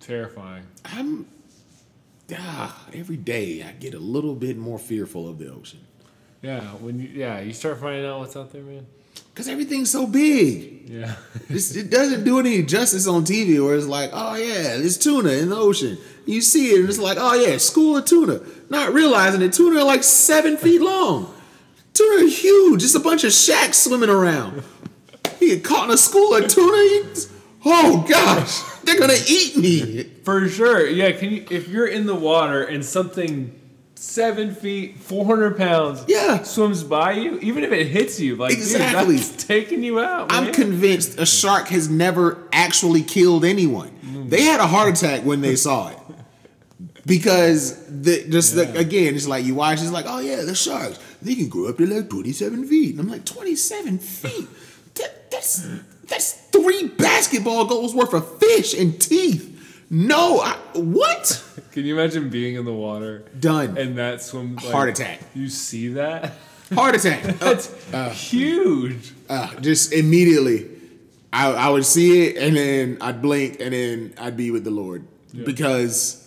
[0.01, 0.65] terrifying.
[0.85, 1.27] I'm
[2.37, 5.81] ah, every day I get a little bit more fearful of the ocean
[6.41, 8.87] Yeah, when you yeah you start finding out what's out there, man.
[9.33, 10.89] Because everything's so big.
[10.89, 11.15] Yeah,
[11.49, 15.31] It's, it doesn't do any justice on TV where it's like, oh yeah, there's tuna
[15.31, 15.97] in the ocean.
[16.27, 18.41] You see it and it's like, oh yeah, school of tuna.
[18.69, 21.33] Not realizing that tuna are like seven feet long.
[21.95, 22.83] Tuna are huge.
[22.85, 24.63] It's a bunch of shacks swimming around.
[25.41, 27.05] You get caught in a school of tuna.
[27.65, 30.05] Oh gosh, they're gonna eat me.
[30.25, 30.87] for sure.
[30.87, 33.59] Yeah, can you if you're in the water and something
[34.03, 36.43] seven feet, four hundred pounds, Yeah.
[36.43, 39.17] swims by you, even if it hits you, like Exactly.
[39.17, 40.31] dude, that's taking you out.
[40.31, 40.47] Man.
[40.49, 43.91] I'm convinced a shark has never actually killed anyone.
[44.05, 44.29] Mm.
[44.29, 45.99] They had a heart attack when they saw it.
[47.07, 50.99] Because the just the, again, it's like you watch, it's like, oh yeah, the sharks,
[51.21, 52.91] they can grow up to like 27 feet.
[52.93, 54.49] And I'm like, 27 feet?
[54.95, 55.67] That, that's
[56.07, 59.49] that's three basketball goals worth of fish and teeth.
[59.89, 61.43] No, I, what?
[61.73, 63.77] Can you imagine being in the water Done.
[63.79, 64.57] and that swim?
[64.57, 65.21] Like, Heart attack.
[65.35, 66.35] You see that?
[66.75, 67.23] Heart attack.
[67.39, 67.67] That's
[68.31, 69.13] huge.
[69.29, 70.69] Uh, just immediately,
[71.33, 74.71] I, I would see it and then I'd blink and then I'd be with the
[74.71, 75.45] Lord Yeah.
[75.45, 76.19] because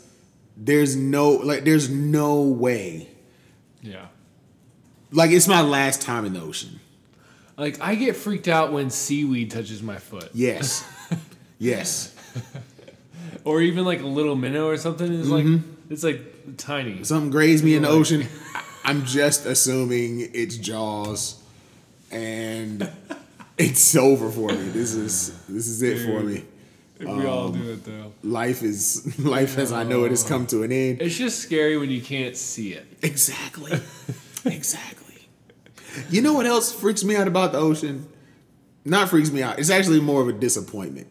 [0.58, 3.10] there's no like there's no way
[3.82, 4.06] Yeah.
[5.12, 6.80] like it's my last time in the ocean.
[7.58, 10.84] Like I get freaked out when seaweed touches my foot, Yes,
[11.60, 12.14] yes.
[13.44, 15.12] or even like a little minnow or something.
[15.14, 15.94] It's like mm-hmm.
[15.94, 17.04] it's like tiny.
[17.04, 18.28] Something grazed me in the ocean.
[18.84, 21.42] I'm just assuming it's Jaws,
[22.12, 22.90] and
[23.58, 24.70] it's over for me.
[24.70, 26.44] This is this is it for me.
[27.00, 28.14] we all do um, it though.
[28.24, 31.02] Life is life as I know it has come to an end.
[31.02, 32.86] It's just scary when you can't see it.
[33.02, 33.80] Exactly.
[34.46, 35.02] exactly.
[36.10, 38.08] You know what else freaks me out about the ocean?
[38.84, 39.58] Not freaks me out.
[39.58, 41.08] It's actually more of a disappointment.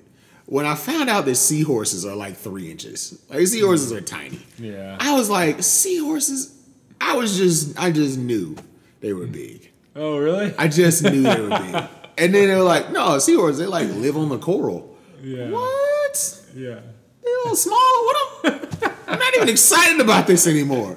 [0.47, 4.41] When I found out that seahorses are like three inches, like seahorses are tiny.
[4.59, 4.97] Yeah.
[5.01, 6.55] I was like, seahorses.
[7.01, 8.57] I was just, I just knew
[9.01, 9.71] they were big.
[9.97, 10.53] Oh really?
[10.59, 11.85] I just knew they were big.
[12.17, 13.59] And then they were like, no, seahorses.
[13.59, 14.97] They like live on the coral.
[15.21, 15.51] Yeah.
[15.51, 16.45] What?
[16.55, 16.79] Yeah.
[17.25, 17.75] They all small.
[18.05, 18.45] What?
[18.45, 20.97] am- I'm not even excited about this anymore.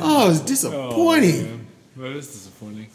[0.00, 1.42] Oh, it's Oh, disappointing.
[1.44, 1.66] man.
[1.96, 2.86] That is disappointing.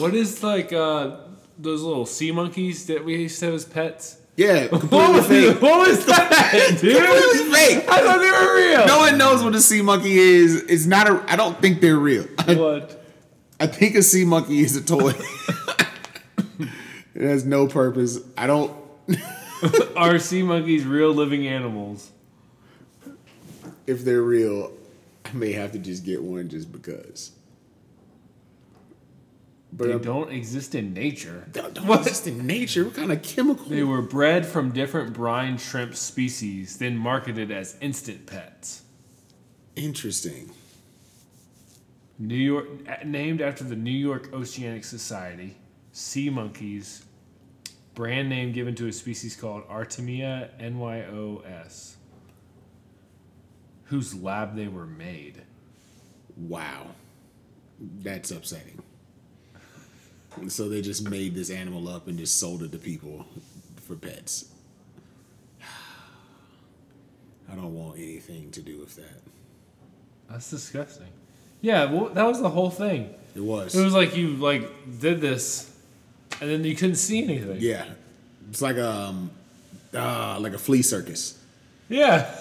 [0.00, 1.16] what is like uh,
[1.58, 4.16] those little sea monkeys that we used to have as pets?
[4.40, 5.60] Yeah, What completely was, fake.
[5.60, 6.96] what was that, dude?
[6.96, 7.84] Completely fake.
[7.90, 8.86] I thought they were real.
[8.86, 10.62] No one knows what a sea monkey is.
[10.62, 11.22] It's not a.
[11.30, 12.24] I don't think they're real.
[12.46, 13.04] What?
[13.60, 15.12] I think a sea monkey is a toy.
[17.14, 18.18] it has no purpose.
[18.38, 18.74] I don't.
[19.94, 22.10] Are sea monkeys real living animals?
[23.86, 24.72] If they're real,
[25.26, 27.32] I may have to just get one just because.
[29.72, 31.46] But They don't exist in nature.
[31.52, 32.84] don't, don't exist in nature.
[32.84, 33.66] What kind of chemical?
[33.66, 38.82] They were bred from different brine shrimp species, then marketed as instant pets.
[39.76, 40.50] Interesting.
[42.18, 42.66] New York,
[43.06, 45.56] named after the New York Oceanic Society,
[45.92, 47.04] sea monkeys,
[47.94, 51.94] brand name given to a species called Artemia nyos,
[53.84, 55.42] whose lab they were made.
[56.36, 56.88] Wow,
[57.78, 58.82] that's upsetting.
[60.48, 63.26] So they just made this animal up and just sold it to people
[63.86, 64.46] for pets.
[67.50, 69.20] I don't want anything to do with that.
[70.30, 71.08] That's disgusting.
[71.60, 73.12] Yeah, well, that was the whole thing.
[73.34, 73.74] It was.
[73.74, 74.68] It was like you like
[75.00, 75.70] did this,
[76.40, 77.56] and then you couldn't see anything.
[77.60, 77.84] yeah,
[78.48, 79.30] it's like um,
[79.94, 81.38] uh, like a flea circus,
[81.88, 82.32] Yeah.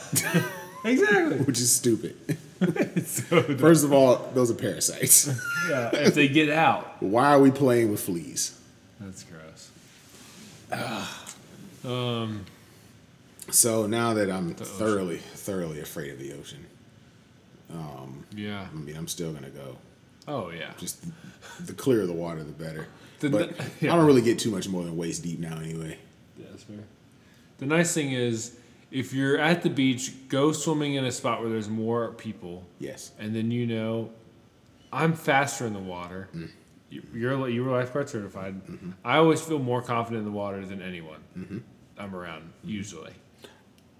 [0.85, 1.37] exactly.
[1.39, 2.15] which is stupid.
[3.05, 5.27] so, First of all, those are parasites.
[5.69, 8.59] yeah, if they get out, Why are we playing with fleas?
[8.99, 9.69] that's gross.
[11.85, 12.45] Um,
[13.49, 16.65] So now that I'm thoroughly, thoroughly afraid of the ocean,
[17.71, 18.67] Um, yeah.
[18.71, 19.77] I mean, I'm still gonna go.
[20.27, 20.71] Oh yeah.
[20.77, 21.03] Just
[21.65, 22.87] the clearer the water, the better.
[23.19, 23.93] The- but yeah.
[23.93, 25.97] I don't really get too much more than waist deep now, anyway.
[26.37, 26.83] Yeah, that's fair.
[27.59, 28.55] The nice thing is,
[28.91, 33.11] if you're at the beach, go swimming in a spot where there's more people, Yes.
[33.19, 34.09] and then you know,
[34.91, 36.27] I'm faster in the water.
[36.35, 36.49] Mm.
[36.89, 38.65] You- You're you were lifeguard certified.
[38.65, 38.91] Mm-hmm.
[39.05, 41.63] I always feel more confident in the water than anyone
[41.99, 42.51] I'm around.
[42.63, 43.13] Usually,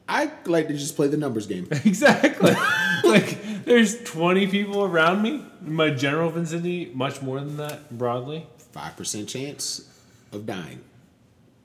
[0.08, 1.68] I like to just play the numbers game.
[1.86, 2.54] exactly.
[3.04, 8.48] like there's 20 people around me in my general vicinity, much more than that broadly.
[8.72, 9.88] Five percent chance
[10.32, 10.82] of dying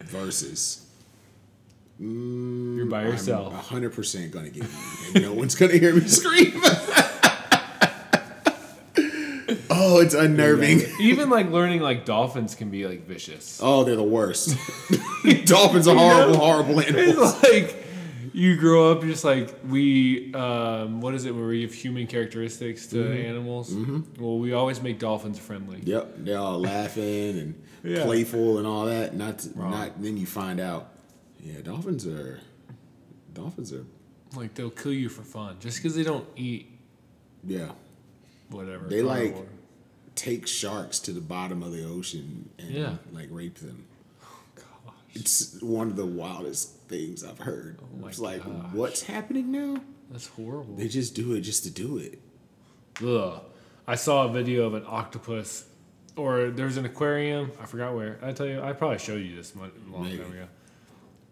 [0.00, 0.86] versus.
[2.00, 3.52] Mm, You're by yourself.
[3.54, 4.76] I'm hundred percent gonna get eaten,
[5.14, 6.52] and no one's gonna hear me scream.
[9.70, 10.80] oh, it's unnerving.
[11.00, 13.60] Even like learning like dolphins can be like vicious.
[13.62, 14.56] Oh, they're the worst.
[15.46, 17.34] Dolphins are horrible, horrible animals.
[17.42, 17.84] It's like
[18.32, 22.86] you grow up just like we um, what is it where we have human characteristics
[22.88, 23.26] to Mm-hmm.
[23.28, 23.72] animals
[24.18, 27.54] well we always make dolphins friendly Yep, they're all laughing and
[27.84, 28.02] Yeah.
[28.04, 29.14] playful and all that.
[29.14, 30.02] Not, to, not.
[30.02, 30.88] Then you find out,
[31.44, 32.40] yeah, dolphins are,
[33.32, 33.84] dolphins are,
[34.34, 36.70] like they'll kill you for fun just because they don't eat
[37.44, 37.70] yeah.
[38.50, 39.36] whatever They like
[40.14, 42.94] take sharks to the bottom of the ocean and Yeah.
[43.12, 43.84] like rape them.
[44.56, 44.94] Gosh.
[45.14, 47.78] It's one of the wildest things I've heard.
[48.02, 48.72] Oh it's like, gosh.
[48.72, 49.76] what's happening now?
[50.10, 52.20] that's horrible They just do it just to do it.
[53.04, 53.40] Ugh.
[53.86, 55.66] I saw a video of an octopus
[56.16, 59.52] or there's an aquarium I forgot where I tell you I probably showed you this
[59.54, 59.58] a
[59.92, 60.18] long Maybe.
[60.18, 60.46] time ago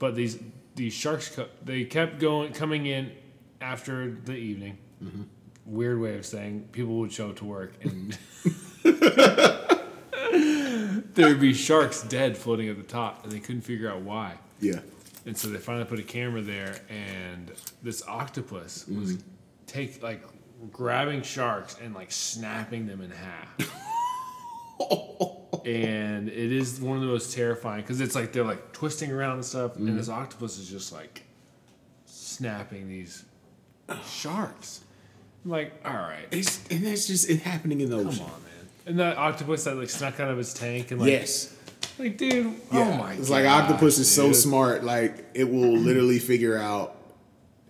[0.03, 0.39] but these
[0.75, 3.13] these sharks they kept going coming in
[3.61, 5.23] after the evening Mm-hmm.
[5.67, 8.17] weird way of saying people would show up to work and
[11.15, 14.35] there would be sharks dead floating at the top and they couldn't figure out why
[14.61, 14.81] Yeah.
[15.27, 17.51] and so they finally put a camera there, and
[17.83, 19.19] this octopus was
[19.67, 20.23] take like
[20.73, 23.49] grabbing sharks and like snapping them in half.
[25.65, 29.35] and it is one of the most terrifying because it's like they're like twisting around
[29.35, 31.23] and stuff, and this octopus is just like
[32.07, 33.25] snapping these
[34.07, 34.81] sharks.
[35.45, 38.23] I'm like, all right, It's, and that's just it happening in the come ocean.
[38.25, 38.69] on, man.
[38.87, 41.55] And that octopus that like snuck out of his tank and like, yes.
[41.99, 42.79] like dude, Yeah.
[42.81, 43.19] oh my, god.
[43.19, 46.97] It's like octopus is so smart, like it will literally figure out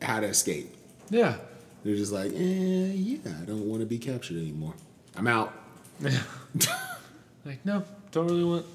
[0.02, 0.74] how to escape.
[1.10, 1.36] Yeah.
[1.84, 4.74] They're just like, eh, yeah, I don't want to be captured anymore.
[5.16, 5.52] I'm out.
[7.44, 8.66] Like, no, don't really want.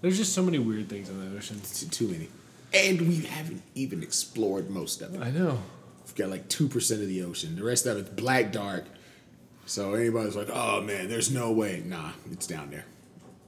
[0.00, 1.60] There's just so many weird things in the ocean.
[1.60, 2.28] Too, too many.
[2.74, 5.22] And we haven't even explored most of it.
[5.22, 5.58] I know.
[6.04, 7.56] We've got like 2% of the ocean.
[7.56, 8.84] The rest of it's black dark.
[9.66, 11.82] So anybody's like, oh man, there's no way.
[11.84, 12.84] Nah, it's down there.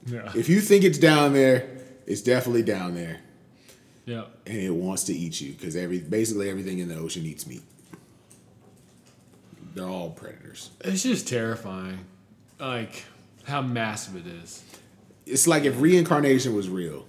[0.05, 0.31] Yeah.
[0.35, 1.69] If you think it's down there,
[2.05, 3.19] it's definitely down there.
[4.05, 4.25] Yeah.
[4.45, 7.61] And it wants to eat you because every basically everything in the ocean eats meat.
[9.75, 10.71] They're all predators.
[10.81, 11.99] It's just terrifying.
[12.59, 13.05] Like,
[13.49, 14.63] how massive it is.
[15.25, 17.05] It's like if reincarnation was real,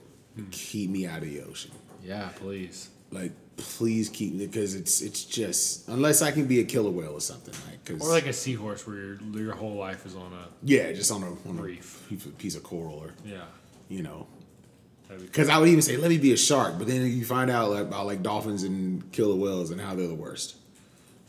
[0.51, 1.71] keep me out of the ocean.
[2.05, 2.89] Yeah, please.
[3.13, 7.13] Like, please keep me because it's it's just unless I can be a killer whale
[7.13, 10.33] or something like because Or like a seahorse where your, your whole life is on
[10.33, 10.49] a.
[10.63, 12.05] yeah, just on a on a Reef.
[12.09, 13.45] piece of- piece of coral or Yeah.
[13.89, 14.27] you know
[15.09, 17.71] because I would even say let me be a shark, but then you find out
[17.71, 20.55] like, about like dolphins and killer whales and how they're the worst.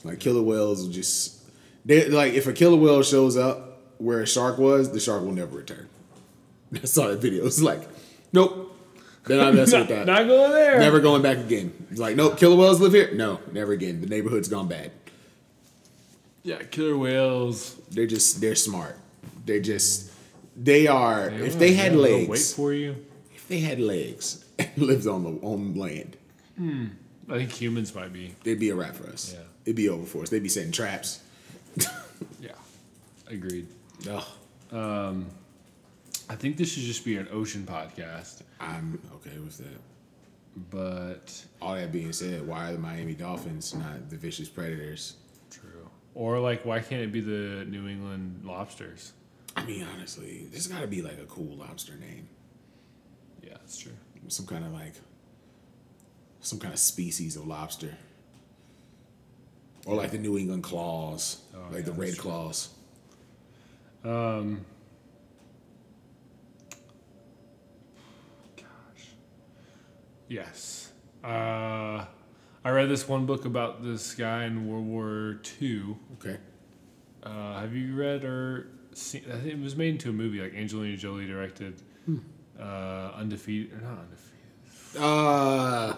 [0.03, 1.39] Like killer whales will just
[1.83, 3.70] they like if a killer whale shows up
[4.01, 5.87] where a shark was, the shark will never return.
[6.73, 7.45] I saw that video.
[7.45, 7.87] It's like,
[8.33, 8.75] nope,
[9.25, 10.05] they're not messing with that.
[10.07, 10.79] Not going there.
[10.79, 11.73] Never going back again.
[11.91, 13.13] It's like, nope, killer whales live here?
[13.13, 14.01] No, never again.
[14.01, 14.91] The neighborhood's gone bad.
[16.43, 17.75] Yeah, killer whales.
[17.91, 18.97] They're just, they're smart.
[19.45, 20.11] They just,
[20.55, 22.27] they are, They if they had legs.
[22.29, 22.95] Wait for you.
[23.35, 26.17] if they had legs and lived on the on land,
[26.57, 26.87] Hmm.
[27.29, 28.35] I think humans might be.
[28.43, 29.33] They'd be a wrap for us.
[29.33, 29.43] Yeah.
[29.65, 30.29] It'd be over for us.
[30.29, 31.21] They'd be setting traps.
[32.41, 32.51] Yeah.
[33.27, 33.67] Agreed.
[34.09, 34.23] Ugh,
[34.71, 35.27] um,
[36.29, 38.41] I think this should just be an ocean podcast.
[38.59, 39.79] I'm okay with that.
[40.69, 41.45] But.
[41.61, 45.15] All that being said, why are the Miami Dolphins not the vicious predators?
[45.49, 45.89] True.
[46.15, 49.13] Or, like, why can't it be the New England lobsters?
[49.55, 52.27] I mean, honestly, there's got to be like a cool lobster name.
[53.43, 53.91] Yeah, that's true.
[54.29, 54.93] some kind of like
[56.41, 57.95] some kind of species of lobster
[59.85, 62.21] or like the new england claws Oh, like yeah, the red true.
[62.23, 62.69] claws
[64.03, 64.65] Um,
[68.55, 69.07] gosh.
[70.27, 70.91] Yes.
[71.23, 72.05] Uh,
[72.63, 75.95] I read this one book about this guy in World War II.
[76.15, 76.37] okay
[77.23, 79.23] Uh, have you read or seen?
[79.31, 81.79] I think it was made into a movie, like Angelina Jolie directed.
[82.05, 82.17] Hmm.
[82.59, 84.27] Uh, undefeated or not undefeated?
[84.99, 85.95] uh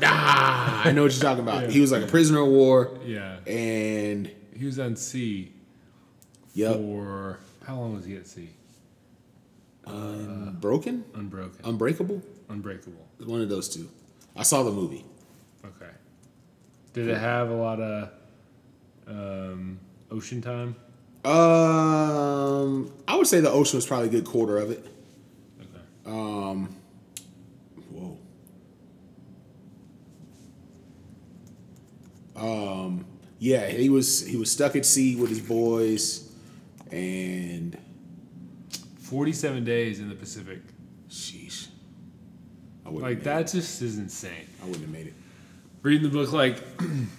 [0.00, 1.70] nah, i know what you're talking about Yeah.
[1.70, 5.51] he was like a prisoner of war Yeah, and he was on sea
[6.54, 8.50] yep for how long was he at sea?
[9.84, 13.06] broken Unbroken, unbreakable unbreakable.
[13.24, 13.88] one of those two
[14.36, 15.04] i saw the movie
[15.64, 15.90] Okay.
[16.92, 18.10] Did it have a lot of
[19.06, 19.78] um,
[20.10, 20.74] ocean time?
[21.24, 24.84] Um, I would say the ocean was probably a good quarter of it.
[25.60, 25.80] Okay.
[26.04, 26.74] Um,
[27.92, 28.18] whoa.
[32.36, 33.04] Um,
[33.38, 36.28] yeah, he was he was stuck at sea with his boys,
[36.92, 37.76] and
[39.00, 40.60] 47 days in the Pacific.
[41.08, 41.68] sheesh,
[42.86, 44.46] I Like, that just is insane.
[44.62, 45.14] I wouldn't have made it.
[45.82, 46.62] Reading the book, like,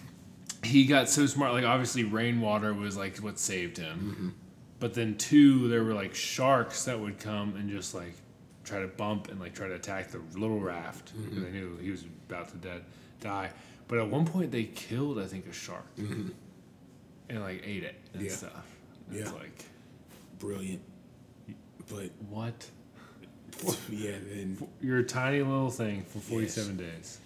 [0.64, 1.54] he got so smart.
[1.54, 4.00] Like, obviously, rainwater was, like, what saved him.
[4.00, 4.30] Mm-hmm.
[4.80, 8.14] But then, two, there were, like, sharks that would come and just, like,
[8.64, 11.14] try to bump and, like, try to attack the little raft.
[11.16, 11.30] Mm-hmm.
[11.30, 12.84] Because they knew he was about to dead,
[13.22, 13.50] die.
[13.88, 15.86] But at one point, they killed, I think, a shark.
[15.98, 16.30] Mm-hmm.
[17.30, 18.32] And, like, ate it and Yeah.
[18.32, 18.66] stuff.
[19.14, 19.38] And It's Yeah.
[19.38, 19.66] like,
[20.40, 20.82] Brilliant,
[21.90, 22.70] but what?
[23.90, 27.20] yeah, then You're a tiny little thing for 47 days.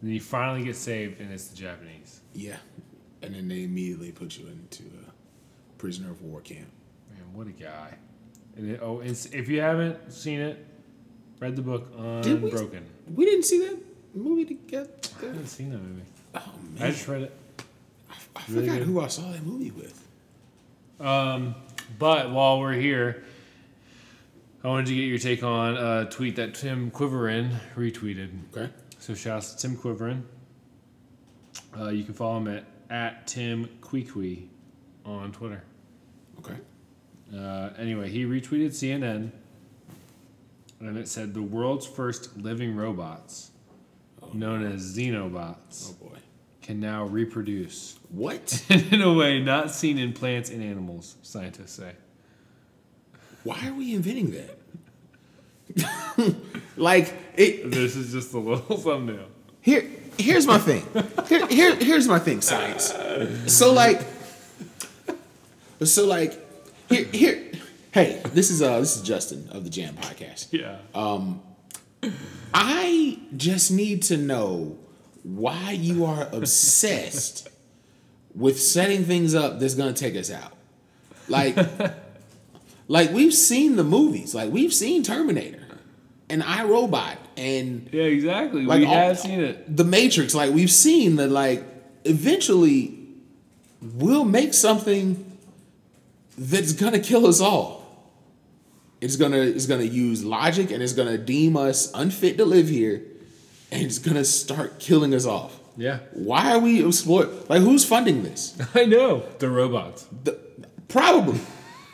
[0.00, 2.20] And you finally get saved, and it's the Japanese.
[2.32, 2.56] yeah,
[3.20, 6.68] and then they immediately put you into a prisoner of war camp.
[7.10, 7.94] Man, what a guy!
[8.56, 10.64] And it, oh, it's, if you haven't seen it,
[11.40, 11.90] read the book
[12.22, 12.84] Did we- Unbroken.
[13.14, 13.78] We didn't see that
[14.14, 14.90] movie together.
[15.22, 16.02] I haven't seen that movie.
[16.34, 17.32] Oh man, I just read it.
[18.34, 18.86] I really forgot good.
[18.88, 20.08] who I saw that movie with.
[21.02, 21.56] Um,
[21.98, 23.24] but while we're here,
[24.62, 28.30] I wanted to get your take on a tweet that Tim Quiverin retweeted.
[28.56, 28.72] Okay.
[28.98, 30.22] So shouts to Tim Quiverin.
[31.76, 34.46] Uh, you can follow him at, at Tim Queequee
[35.04, 35.64] on Twitter.
[36.38, 36.54] Okay.
[37.36, 39.32] Uh, anyway, he retweeted CNN,
[40.80, 43.50] and it said the world's first living robots,
[44.32, 46.18] known as xenobots, Oh boy.
[46.62, 48.64] Can now reproduce What?
[48.70, 51.16] in a way not seen in plants and animals.
[51.22, 51.92] Scientists say.
[53.44, 54.58] Why are we inventing that?
[56.76, 57.70] like it.
[57.70, 59.26] This is just a little thumbnail.
[59.60, 59.88] Here,
[60.18, 60.86] here's my thing.
[61.26, 62.40] Here, here, here's my thing.
[62.40, 62.94] Science.
[63.46, 64.02] So like,
[65.82, 66.38] so like,
[66.88, 67.52] here, here.
[67.90, 70.48] Hey, this is uh, this is Justin of the Jam Podcast.
[70.52, 70.78] Yeah.
[70.94, 71.42] Um,
[72.54, 74.78] I just need to know
[75.22, 77.48] why you are obsessed
[78.34, 80.52] with setting things up that's gonna take us out.
[81.28, 81.56] Like,
[82.88, 85.66] like we've seen the movies, like we've seen Terminator
[86.28, 88.62] and iRobot and yeah, exactly.
[88.64, 89.76] like we all- have seen it.
[89.76, 90.34] the Matrix.
[90.34, 91.30] Like we've seen that.
[91.30, 91.64] Like
[92.04, 92.98] eventually,
[93.80, 95.38] we'll make something
[96.36, 97.80] that's gonna kill us all.
[99.00, 103.02] It's gonna it's gonna use logic and it's gonna deem us unfit to live here,
[103.72, 105.58] and it's gonna start killing us off.
[105.76, 106.00] Yeah.
[106.12, 107.48] Why are we exploit?
[107.48, 108.56] Like who's funding this?
[108.74, 109.24] I know.
[109.38, 110.06] The robots.
[110.24, 110.38] The,
[110.88, 111.40] probably.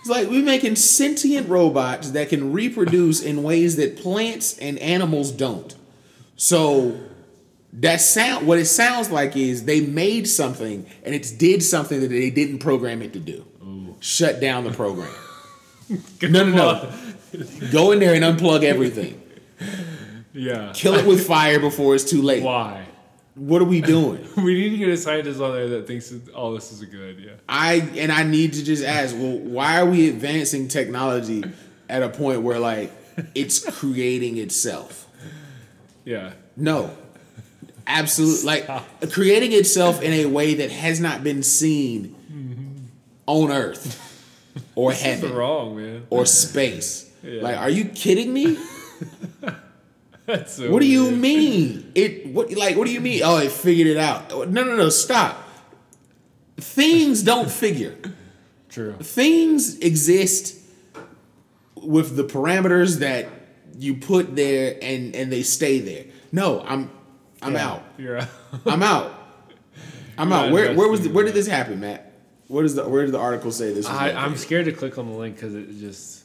[0.00, 5.30] It's like we're making sentient robots that can reproduce in ways that plants and animals
[5.30, 5.74] don't.
[6.36, 6.98] So
[7.74, 12.08] that sound what it sounds like is they made something and it did something that
[12.08, 13.44] they didn't program it to do.
[14.00, 15.12] Shut down the program.
[16.22, 16.92] no, no, no.
[17.70, 19.20] Go in there and unplug everything.
[20.38, 20.72] Yeah.
[20.72, 22.44] Kill it with fire before it's too late.
[22.44, 22.86] Why?
[23.34, 24.26] What are we doing?
[24.36, 26.86] We need to get a scientist on there that thinks that all this is a
[26.86, 27.34] good idea.
[27.48, 31.42] I and I need to just ask, well, why are we advancing technology
[31.88, 32.92] at a point where like
[33.34, 35.08] it's creating itself?
[36.04, 36.32] Yeah.
[36.56, 36.96] No.
[37.86, 42.84] Absolutely like creating itself in a way that has not been seen mm-hmm.
[43.26, 44.04] on Earth
[44.76, 46.06] or It's heaven wrong, man.
[46.10, 47.10] or space.
[47.22, 47.42] Yeah.
[47.42, 48.56] Like, are you kidding me?
[50.46, 51.18] So What do you weird.
[51.18, 51.92] mean?
[51.94, 53.22] It what like what do you mean?
[53.24, 54.28] Oh, it figured it out.
[54.30, 55.42] No, no, no, stop.
[56.56, 57.96] Things don't figure.
[58.68, 58.92] True.
[59.00, 60.56] things exist
[61.74, 63.26] with the parameters that
[63.78, 66.04] you put there and and they stay there.
[66.32, 66.90] No, I'm
[67.40, 67.82] I'm Yeah, out.
[67.96, 68.28] You're out.
[68.66, 69.14] I'm out.
[70.18, 70.52] I'm You're out.
[70.52, 72.12] Where where was investing where did this happen, Matt?
[72.48, 73.86] What is the where did the article say this?
[73.86, 76.17] I, I'm scared to click on the link because it just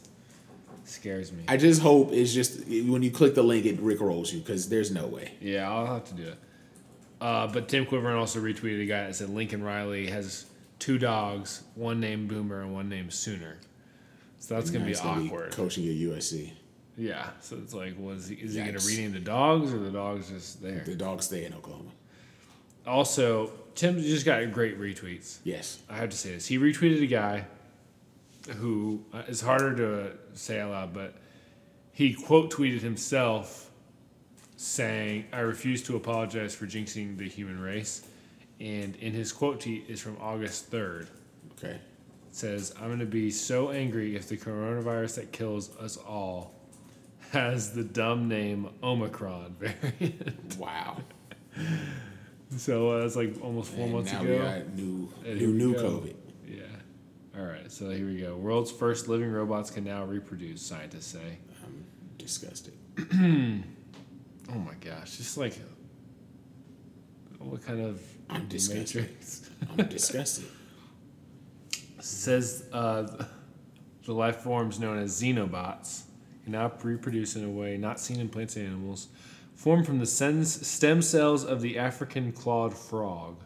[1.04, 1.44] scares me.
[1.50, 4.90] I just hope it's just when you click the link, it rickrolls you because there's
[4.90, 5.34] no way.
[5.42, 6.38] Yeah, I'll have to do it.
[7.20, 10.46] Uh, but Tim Quiverin also retweeted a guy that said Lincoln Riley has
[10.80, 13.58] two dogs, one named Boomer and one named Sooner.
[14.40, 15.52] So that's gonna He's be gonna awkward.
[15.52, 16.52] coaching at USC.
[16.98, 17.32] yeah.
[17.42, 18.88] So it's like, was he, is he gonna Yikes.
[18.88, 20.84] rename the dogs or the dogs just there?
[20.86, 21.92] The dogs stay in Oklahoma.
[22.88, 25.40] Also, Tim just got great retweets.
[25.44, 25.80] Yes.
[25.90, 26.46] I have to say this.
[26.48, 27.46] He retweeted a guy
[28.58, 31.16] who uh, is harder to say out loud, but
[31.92, 33.70] he quote tweeted himself
[34.56, 38.06] saying, I refuse to apologize for jinxing the human race.
[38.60, 41.08] And in his quote tweet is from August 3rd.
[41.58, 41.76] Okay.
[41.76, 41.82] It
[42.36, 46.54] says, I'm going to be so angry if the coronavirus that kills us all
[47.32, 50.58] has the dumb name Omicron variant.
[50.58, 50.98] Wow.
[52.58, 54.32] So uh, that's like almost four And months now ago.
[54.32, 55.74] we got new, new, new.
[55.76, 56.16] COVID.
[57.38, 57.72] All right.
[57.72, 58.36] So here we go.
[58.36, 60.62] World's first living robots can now reproduce.
[60.62, 61.38] Scientists say.
[61.64, 61.86] I'm
[62.18, 62.74] disgusted.
[64.52, 65.16] Oh my gosh!
[65.18, 65.58] Just like
[67.40, 69.04] what kind of I'm disgusted.
[69.04, 69.50] matrix?
[69.78, 70.46] I'm disgusted.
[72.00, 73.26] Says uh,
[74.06, 76.04] the life forms known as xenobots
[76.44, 79.08] can now reproduce in a way not seen in plants and animals,
[79.56, 83.38] formed from the stem cells of the African clawed frog?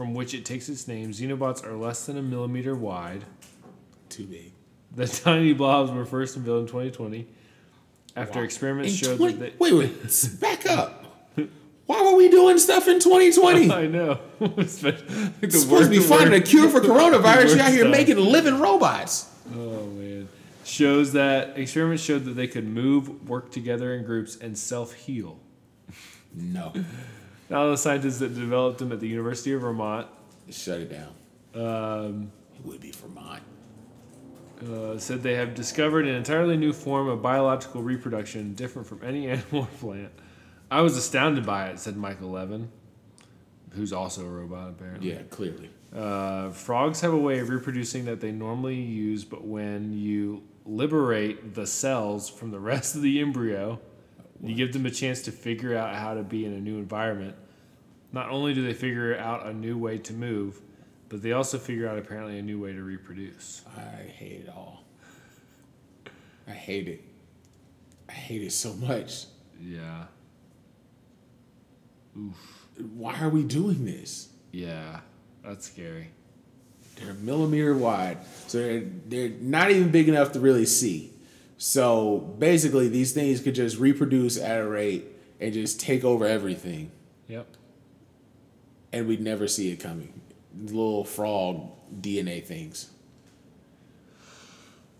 [0.00, 1.10] From which it takes its name.
[1.10, 3.22] Xenobots are less than a millimeter wide.
[4.08, 4.52] Too big.
[4.96, 7.26] The tiny blobs were first unveiled in 2020
[8.16, 8.44] after Wow.
[8.46, 9.72] experiments In showed 20 that they.
[9.72, 11.04] wait, wait, back up.
[11.84, 13.70] Why were we doing stuff in 2020?
[13.74, 14.18] I know.
[14.56, 17.56] Especially, like the supposed to be finding a cure for coronavirus.
[17.56, 17.90] You're out here stuff.
[17.90, 19.30] making living robots.
[19.54, 20.30] Oh man.
[20.64, 25.40] Shows that experiments showed that they could move, work together in groups, and self heal.
[26.34, 26.72] No,
[27.50, 30.06] Now the scientists that developed them at the University of Vermont
[30.50, 31.12] shut it down.
[31.54, 33.42] um, It would be Vermont.
[34.66, 39.28] uh, said they have discovered an entirely new form of biological reproduction different from any
[39.30, 40.12] animal or plant.
[40.70, 42.70] I was astounded by it, said Michael Levin,
[43.72, 45.10] who's also a robot apparently.
[45.12, 45.70] Yeah, clearly.
[45.94, 51.54] Uh, frogs have a way of reproducing that they normally use, but when you liberate
[51.54, 53.80] the cells from the rest of the embryo,
[54.42, 57.34] you give them a chance to figure out how to be in a new environment.
[58.12, 60.60] Not only do they figure out a new way to move,
[61.08, 63.62] but they also figure out apparently a new way to reproduce.
[63.76, 64.84] I hate it all.
[66.48, 67.04] I hate it.
[68.08, 69.26] I hate it so much.
[69.60, 70.04] Yeah.
[72.18, 72.66] Oof.
[72.94, 74.30] Why are we doing this?
[74.52, 75.00] Yeah.
[75.44, 76.10] That's scary.
[76.96, 81.12] They're a millimeter wide, so they're they're not even big enough to really see.
[81.62, 85.04] So basically, these things could just reproduce at a rate
[85.40, 86.90] and just take over everything,
[87.28, 87.46] Yep.
[88.94, 90.22] and we'd never see it coming.
[90.58, 91.68] Little frog
[92.00, 92.88] DNA things.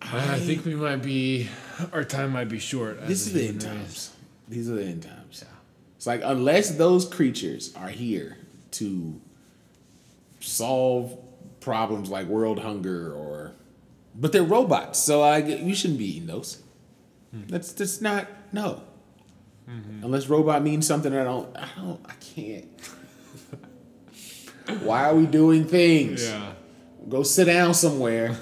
[0.03, 1.49] I, think we might be,
[1.93, 3.07] our time might be short.
[3.07, 3.65] This is the end race.
[3.65, 4.13] times.
[4.47, 5.43] These are the end times.
[5.43, 5.55] Yeah.
[5.97, 8.37] It's like unless those creatures are here
[8.73, 9.19] to
[10.41, 11.19] solve
[11.61, 13.30] problems like world hunger or,
[14.21, 16.63] but they're robots, so I you shouldn't be eating those.
[17.33, 18.83] That's that's not no.
[20.03, 22.67] Unless robot means something I don't I don't I can't.
[24.83, 26.29] Why are we doing things?
[26.29, 26.53] Yeah.
[27.09, 28.37] Go sit down somewhere.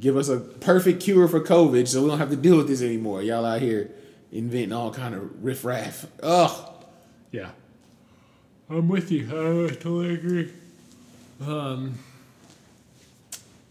[0.00, 2.82] Give us a perfect cure for COVID so we don't have to deal with this
[2.82, 3.22] anymore.
[3.22, 3.90] Y'all out here
[4.30, 6.06] inventing all kind of riffraff.
[6.22, 6.74] Ugh.
[7.30, 7.50] Yeah.
[8.70, 9.26] I'm with you.
[9.26, 10.52] I totally agree.
[11.40, 11.98] Um,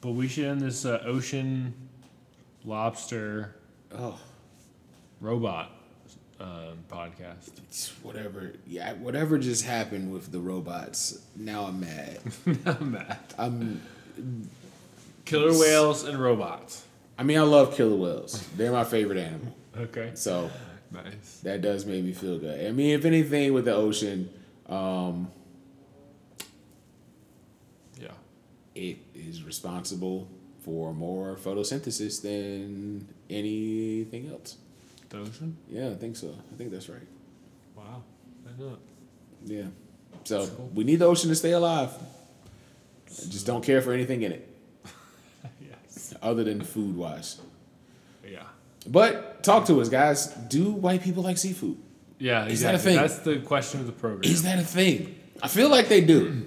[0.01, 1.73] but we should end this uh, ocean
[2.65, 3.55] lobster
[3.93, 4.17] Oh,
[5.19, 5.71] robot
[6.39, 7.49] um, podcast.
[7.67, 8.53] it's whatever.
[8.65, 11.21] Yeah, whatever just happened with the robots.
[11.35, 12.19] Now I'm mad.
[12.65, 13.19] I'm mad.
[13.37, 13.81] I'm.
[15.25, 16.83] Killer whales and robots.
[17.17, 18.47] I mean, I love killer whales.
[18.57, 19.55] They're my favorite animal.
[19.77, 20.11] Okay.
[20.15, 20.49] So
[20.91, 21.39] Nice.
[21.43, 22.65] that does make me feel good.
[22.65, 24.29] I mean, if anything, with the ocean,
[24.67, 25.29] um,
[28.01, 28.11] Yeah.
[28.75, 28.97] it
[29.27, 30.27] is responsible
[30.61, 34.57] for more photosynthesis than anything else.
[35.09, 35.57] The ocean?
[35.67, 36.29] Yeah, I think so.
[36.51, 37.07] I think that's right.
[37.75, 38.03] Wow.
[38.47, 38.77] I know.
[39.45, 39.65] Yeah.
[40.23, 40.71] So cool.
[40.73, 41.91] we need the ocean to stay alive.
[43.07, 44.47] I just don't care for anything in it
[45.61, 46.13] yes.
[46.21, 47.41] other than food wise.
[48.25, 48.43] Yeah.
[48.87, 50.27] But talk to us, guys.
[50.27, 51.77] Do white people like seafood?
[52.19, 52.97] Yeah, Is that a thing?
[52.97, 54.31] That's the question of the program.
[54.31, 55.15] Is that a thing?
[55.41, 56.45] I feel like they do.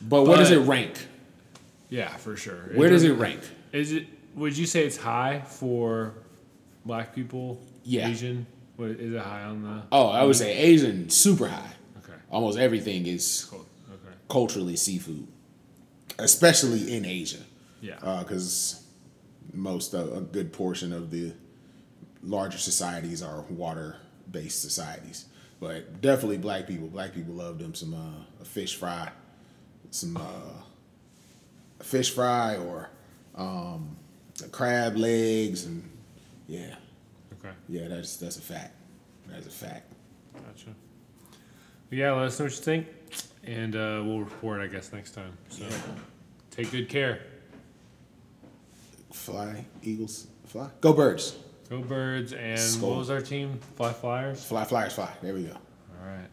[0.00, 1.06] But where does it rank?
[1.88, 2.70] Yeah, for sure.
[2.74, 3.40] Where does it rank?
[3.72, 4.06] Is it?
[4.34, 6.14] Would you say it's high for
[6.84, 7.60] black people?
[7.84, 8.08] Yeah.
[8.08, 8.46] Asian.
[8.76, 9.82] What is it high on the?
[9.90, 11.72] Oh, I would say Asian super high.
[12.04, 12.16] Okay.
[12.30, 13.66] Almost everything is Cool.
[13.92, 14.14] Okay.
[14.28, 15.26] culturally seafood,
[16.18, 17.38] especially in Asia.
[17.80, 17.96] Yeah.
[18.22, 18.84] because
[19.54, 21.32] most uh, a good portion of the
[22.22, 25.26] larger societies are water-based societies.
[25.60, 26.88] But definitely black people.
[26.88, 29.10] Black people love them some uh, a fish fry,
[29.90, 30.62] some uh,
[31.80, 32.90] fish fry or
[33.34, 33.96] um,
[34.50, 35.88] crab legs, and
[36.46, 36.74] yeah,
[37.38, 37.54] okay.
[37.68, 38.74] yeah, that's that's a fact.
[39.26, 39.92] That's a fact.
[40.34, 40.74] Gotcha.
[41.90, 42.12] Yeah.
[42.12, 42.86] Let us know what you think,
[43.44, 44.60] and uh, we'll report.
[44.60, 45.36] I guess next time.
[45.48, 45.64] So
[46.50, 47.20] take good care.
[49.12, 50.68] Fly, Eagles, fly.
[50.80, 51.36] Go birds.
[51.68, 52.90] Go birds and Skull.
[52.90, 53.58] what was our team?
[53.76, 54.42] Fly Flyers.
[54.44, 55.10] Fly, flyers, fly.
[55.20, 55.52] There we go.
[55.52, 56.28] All right.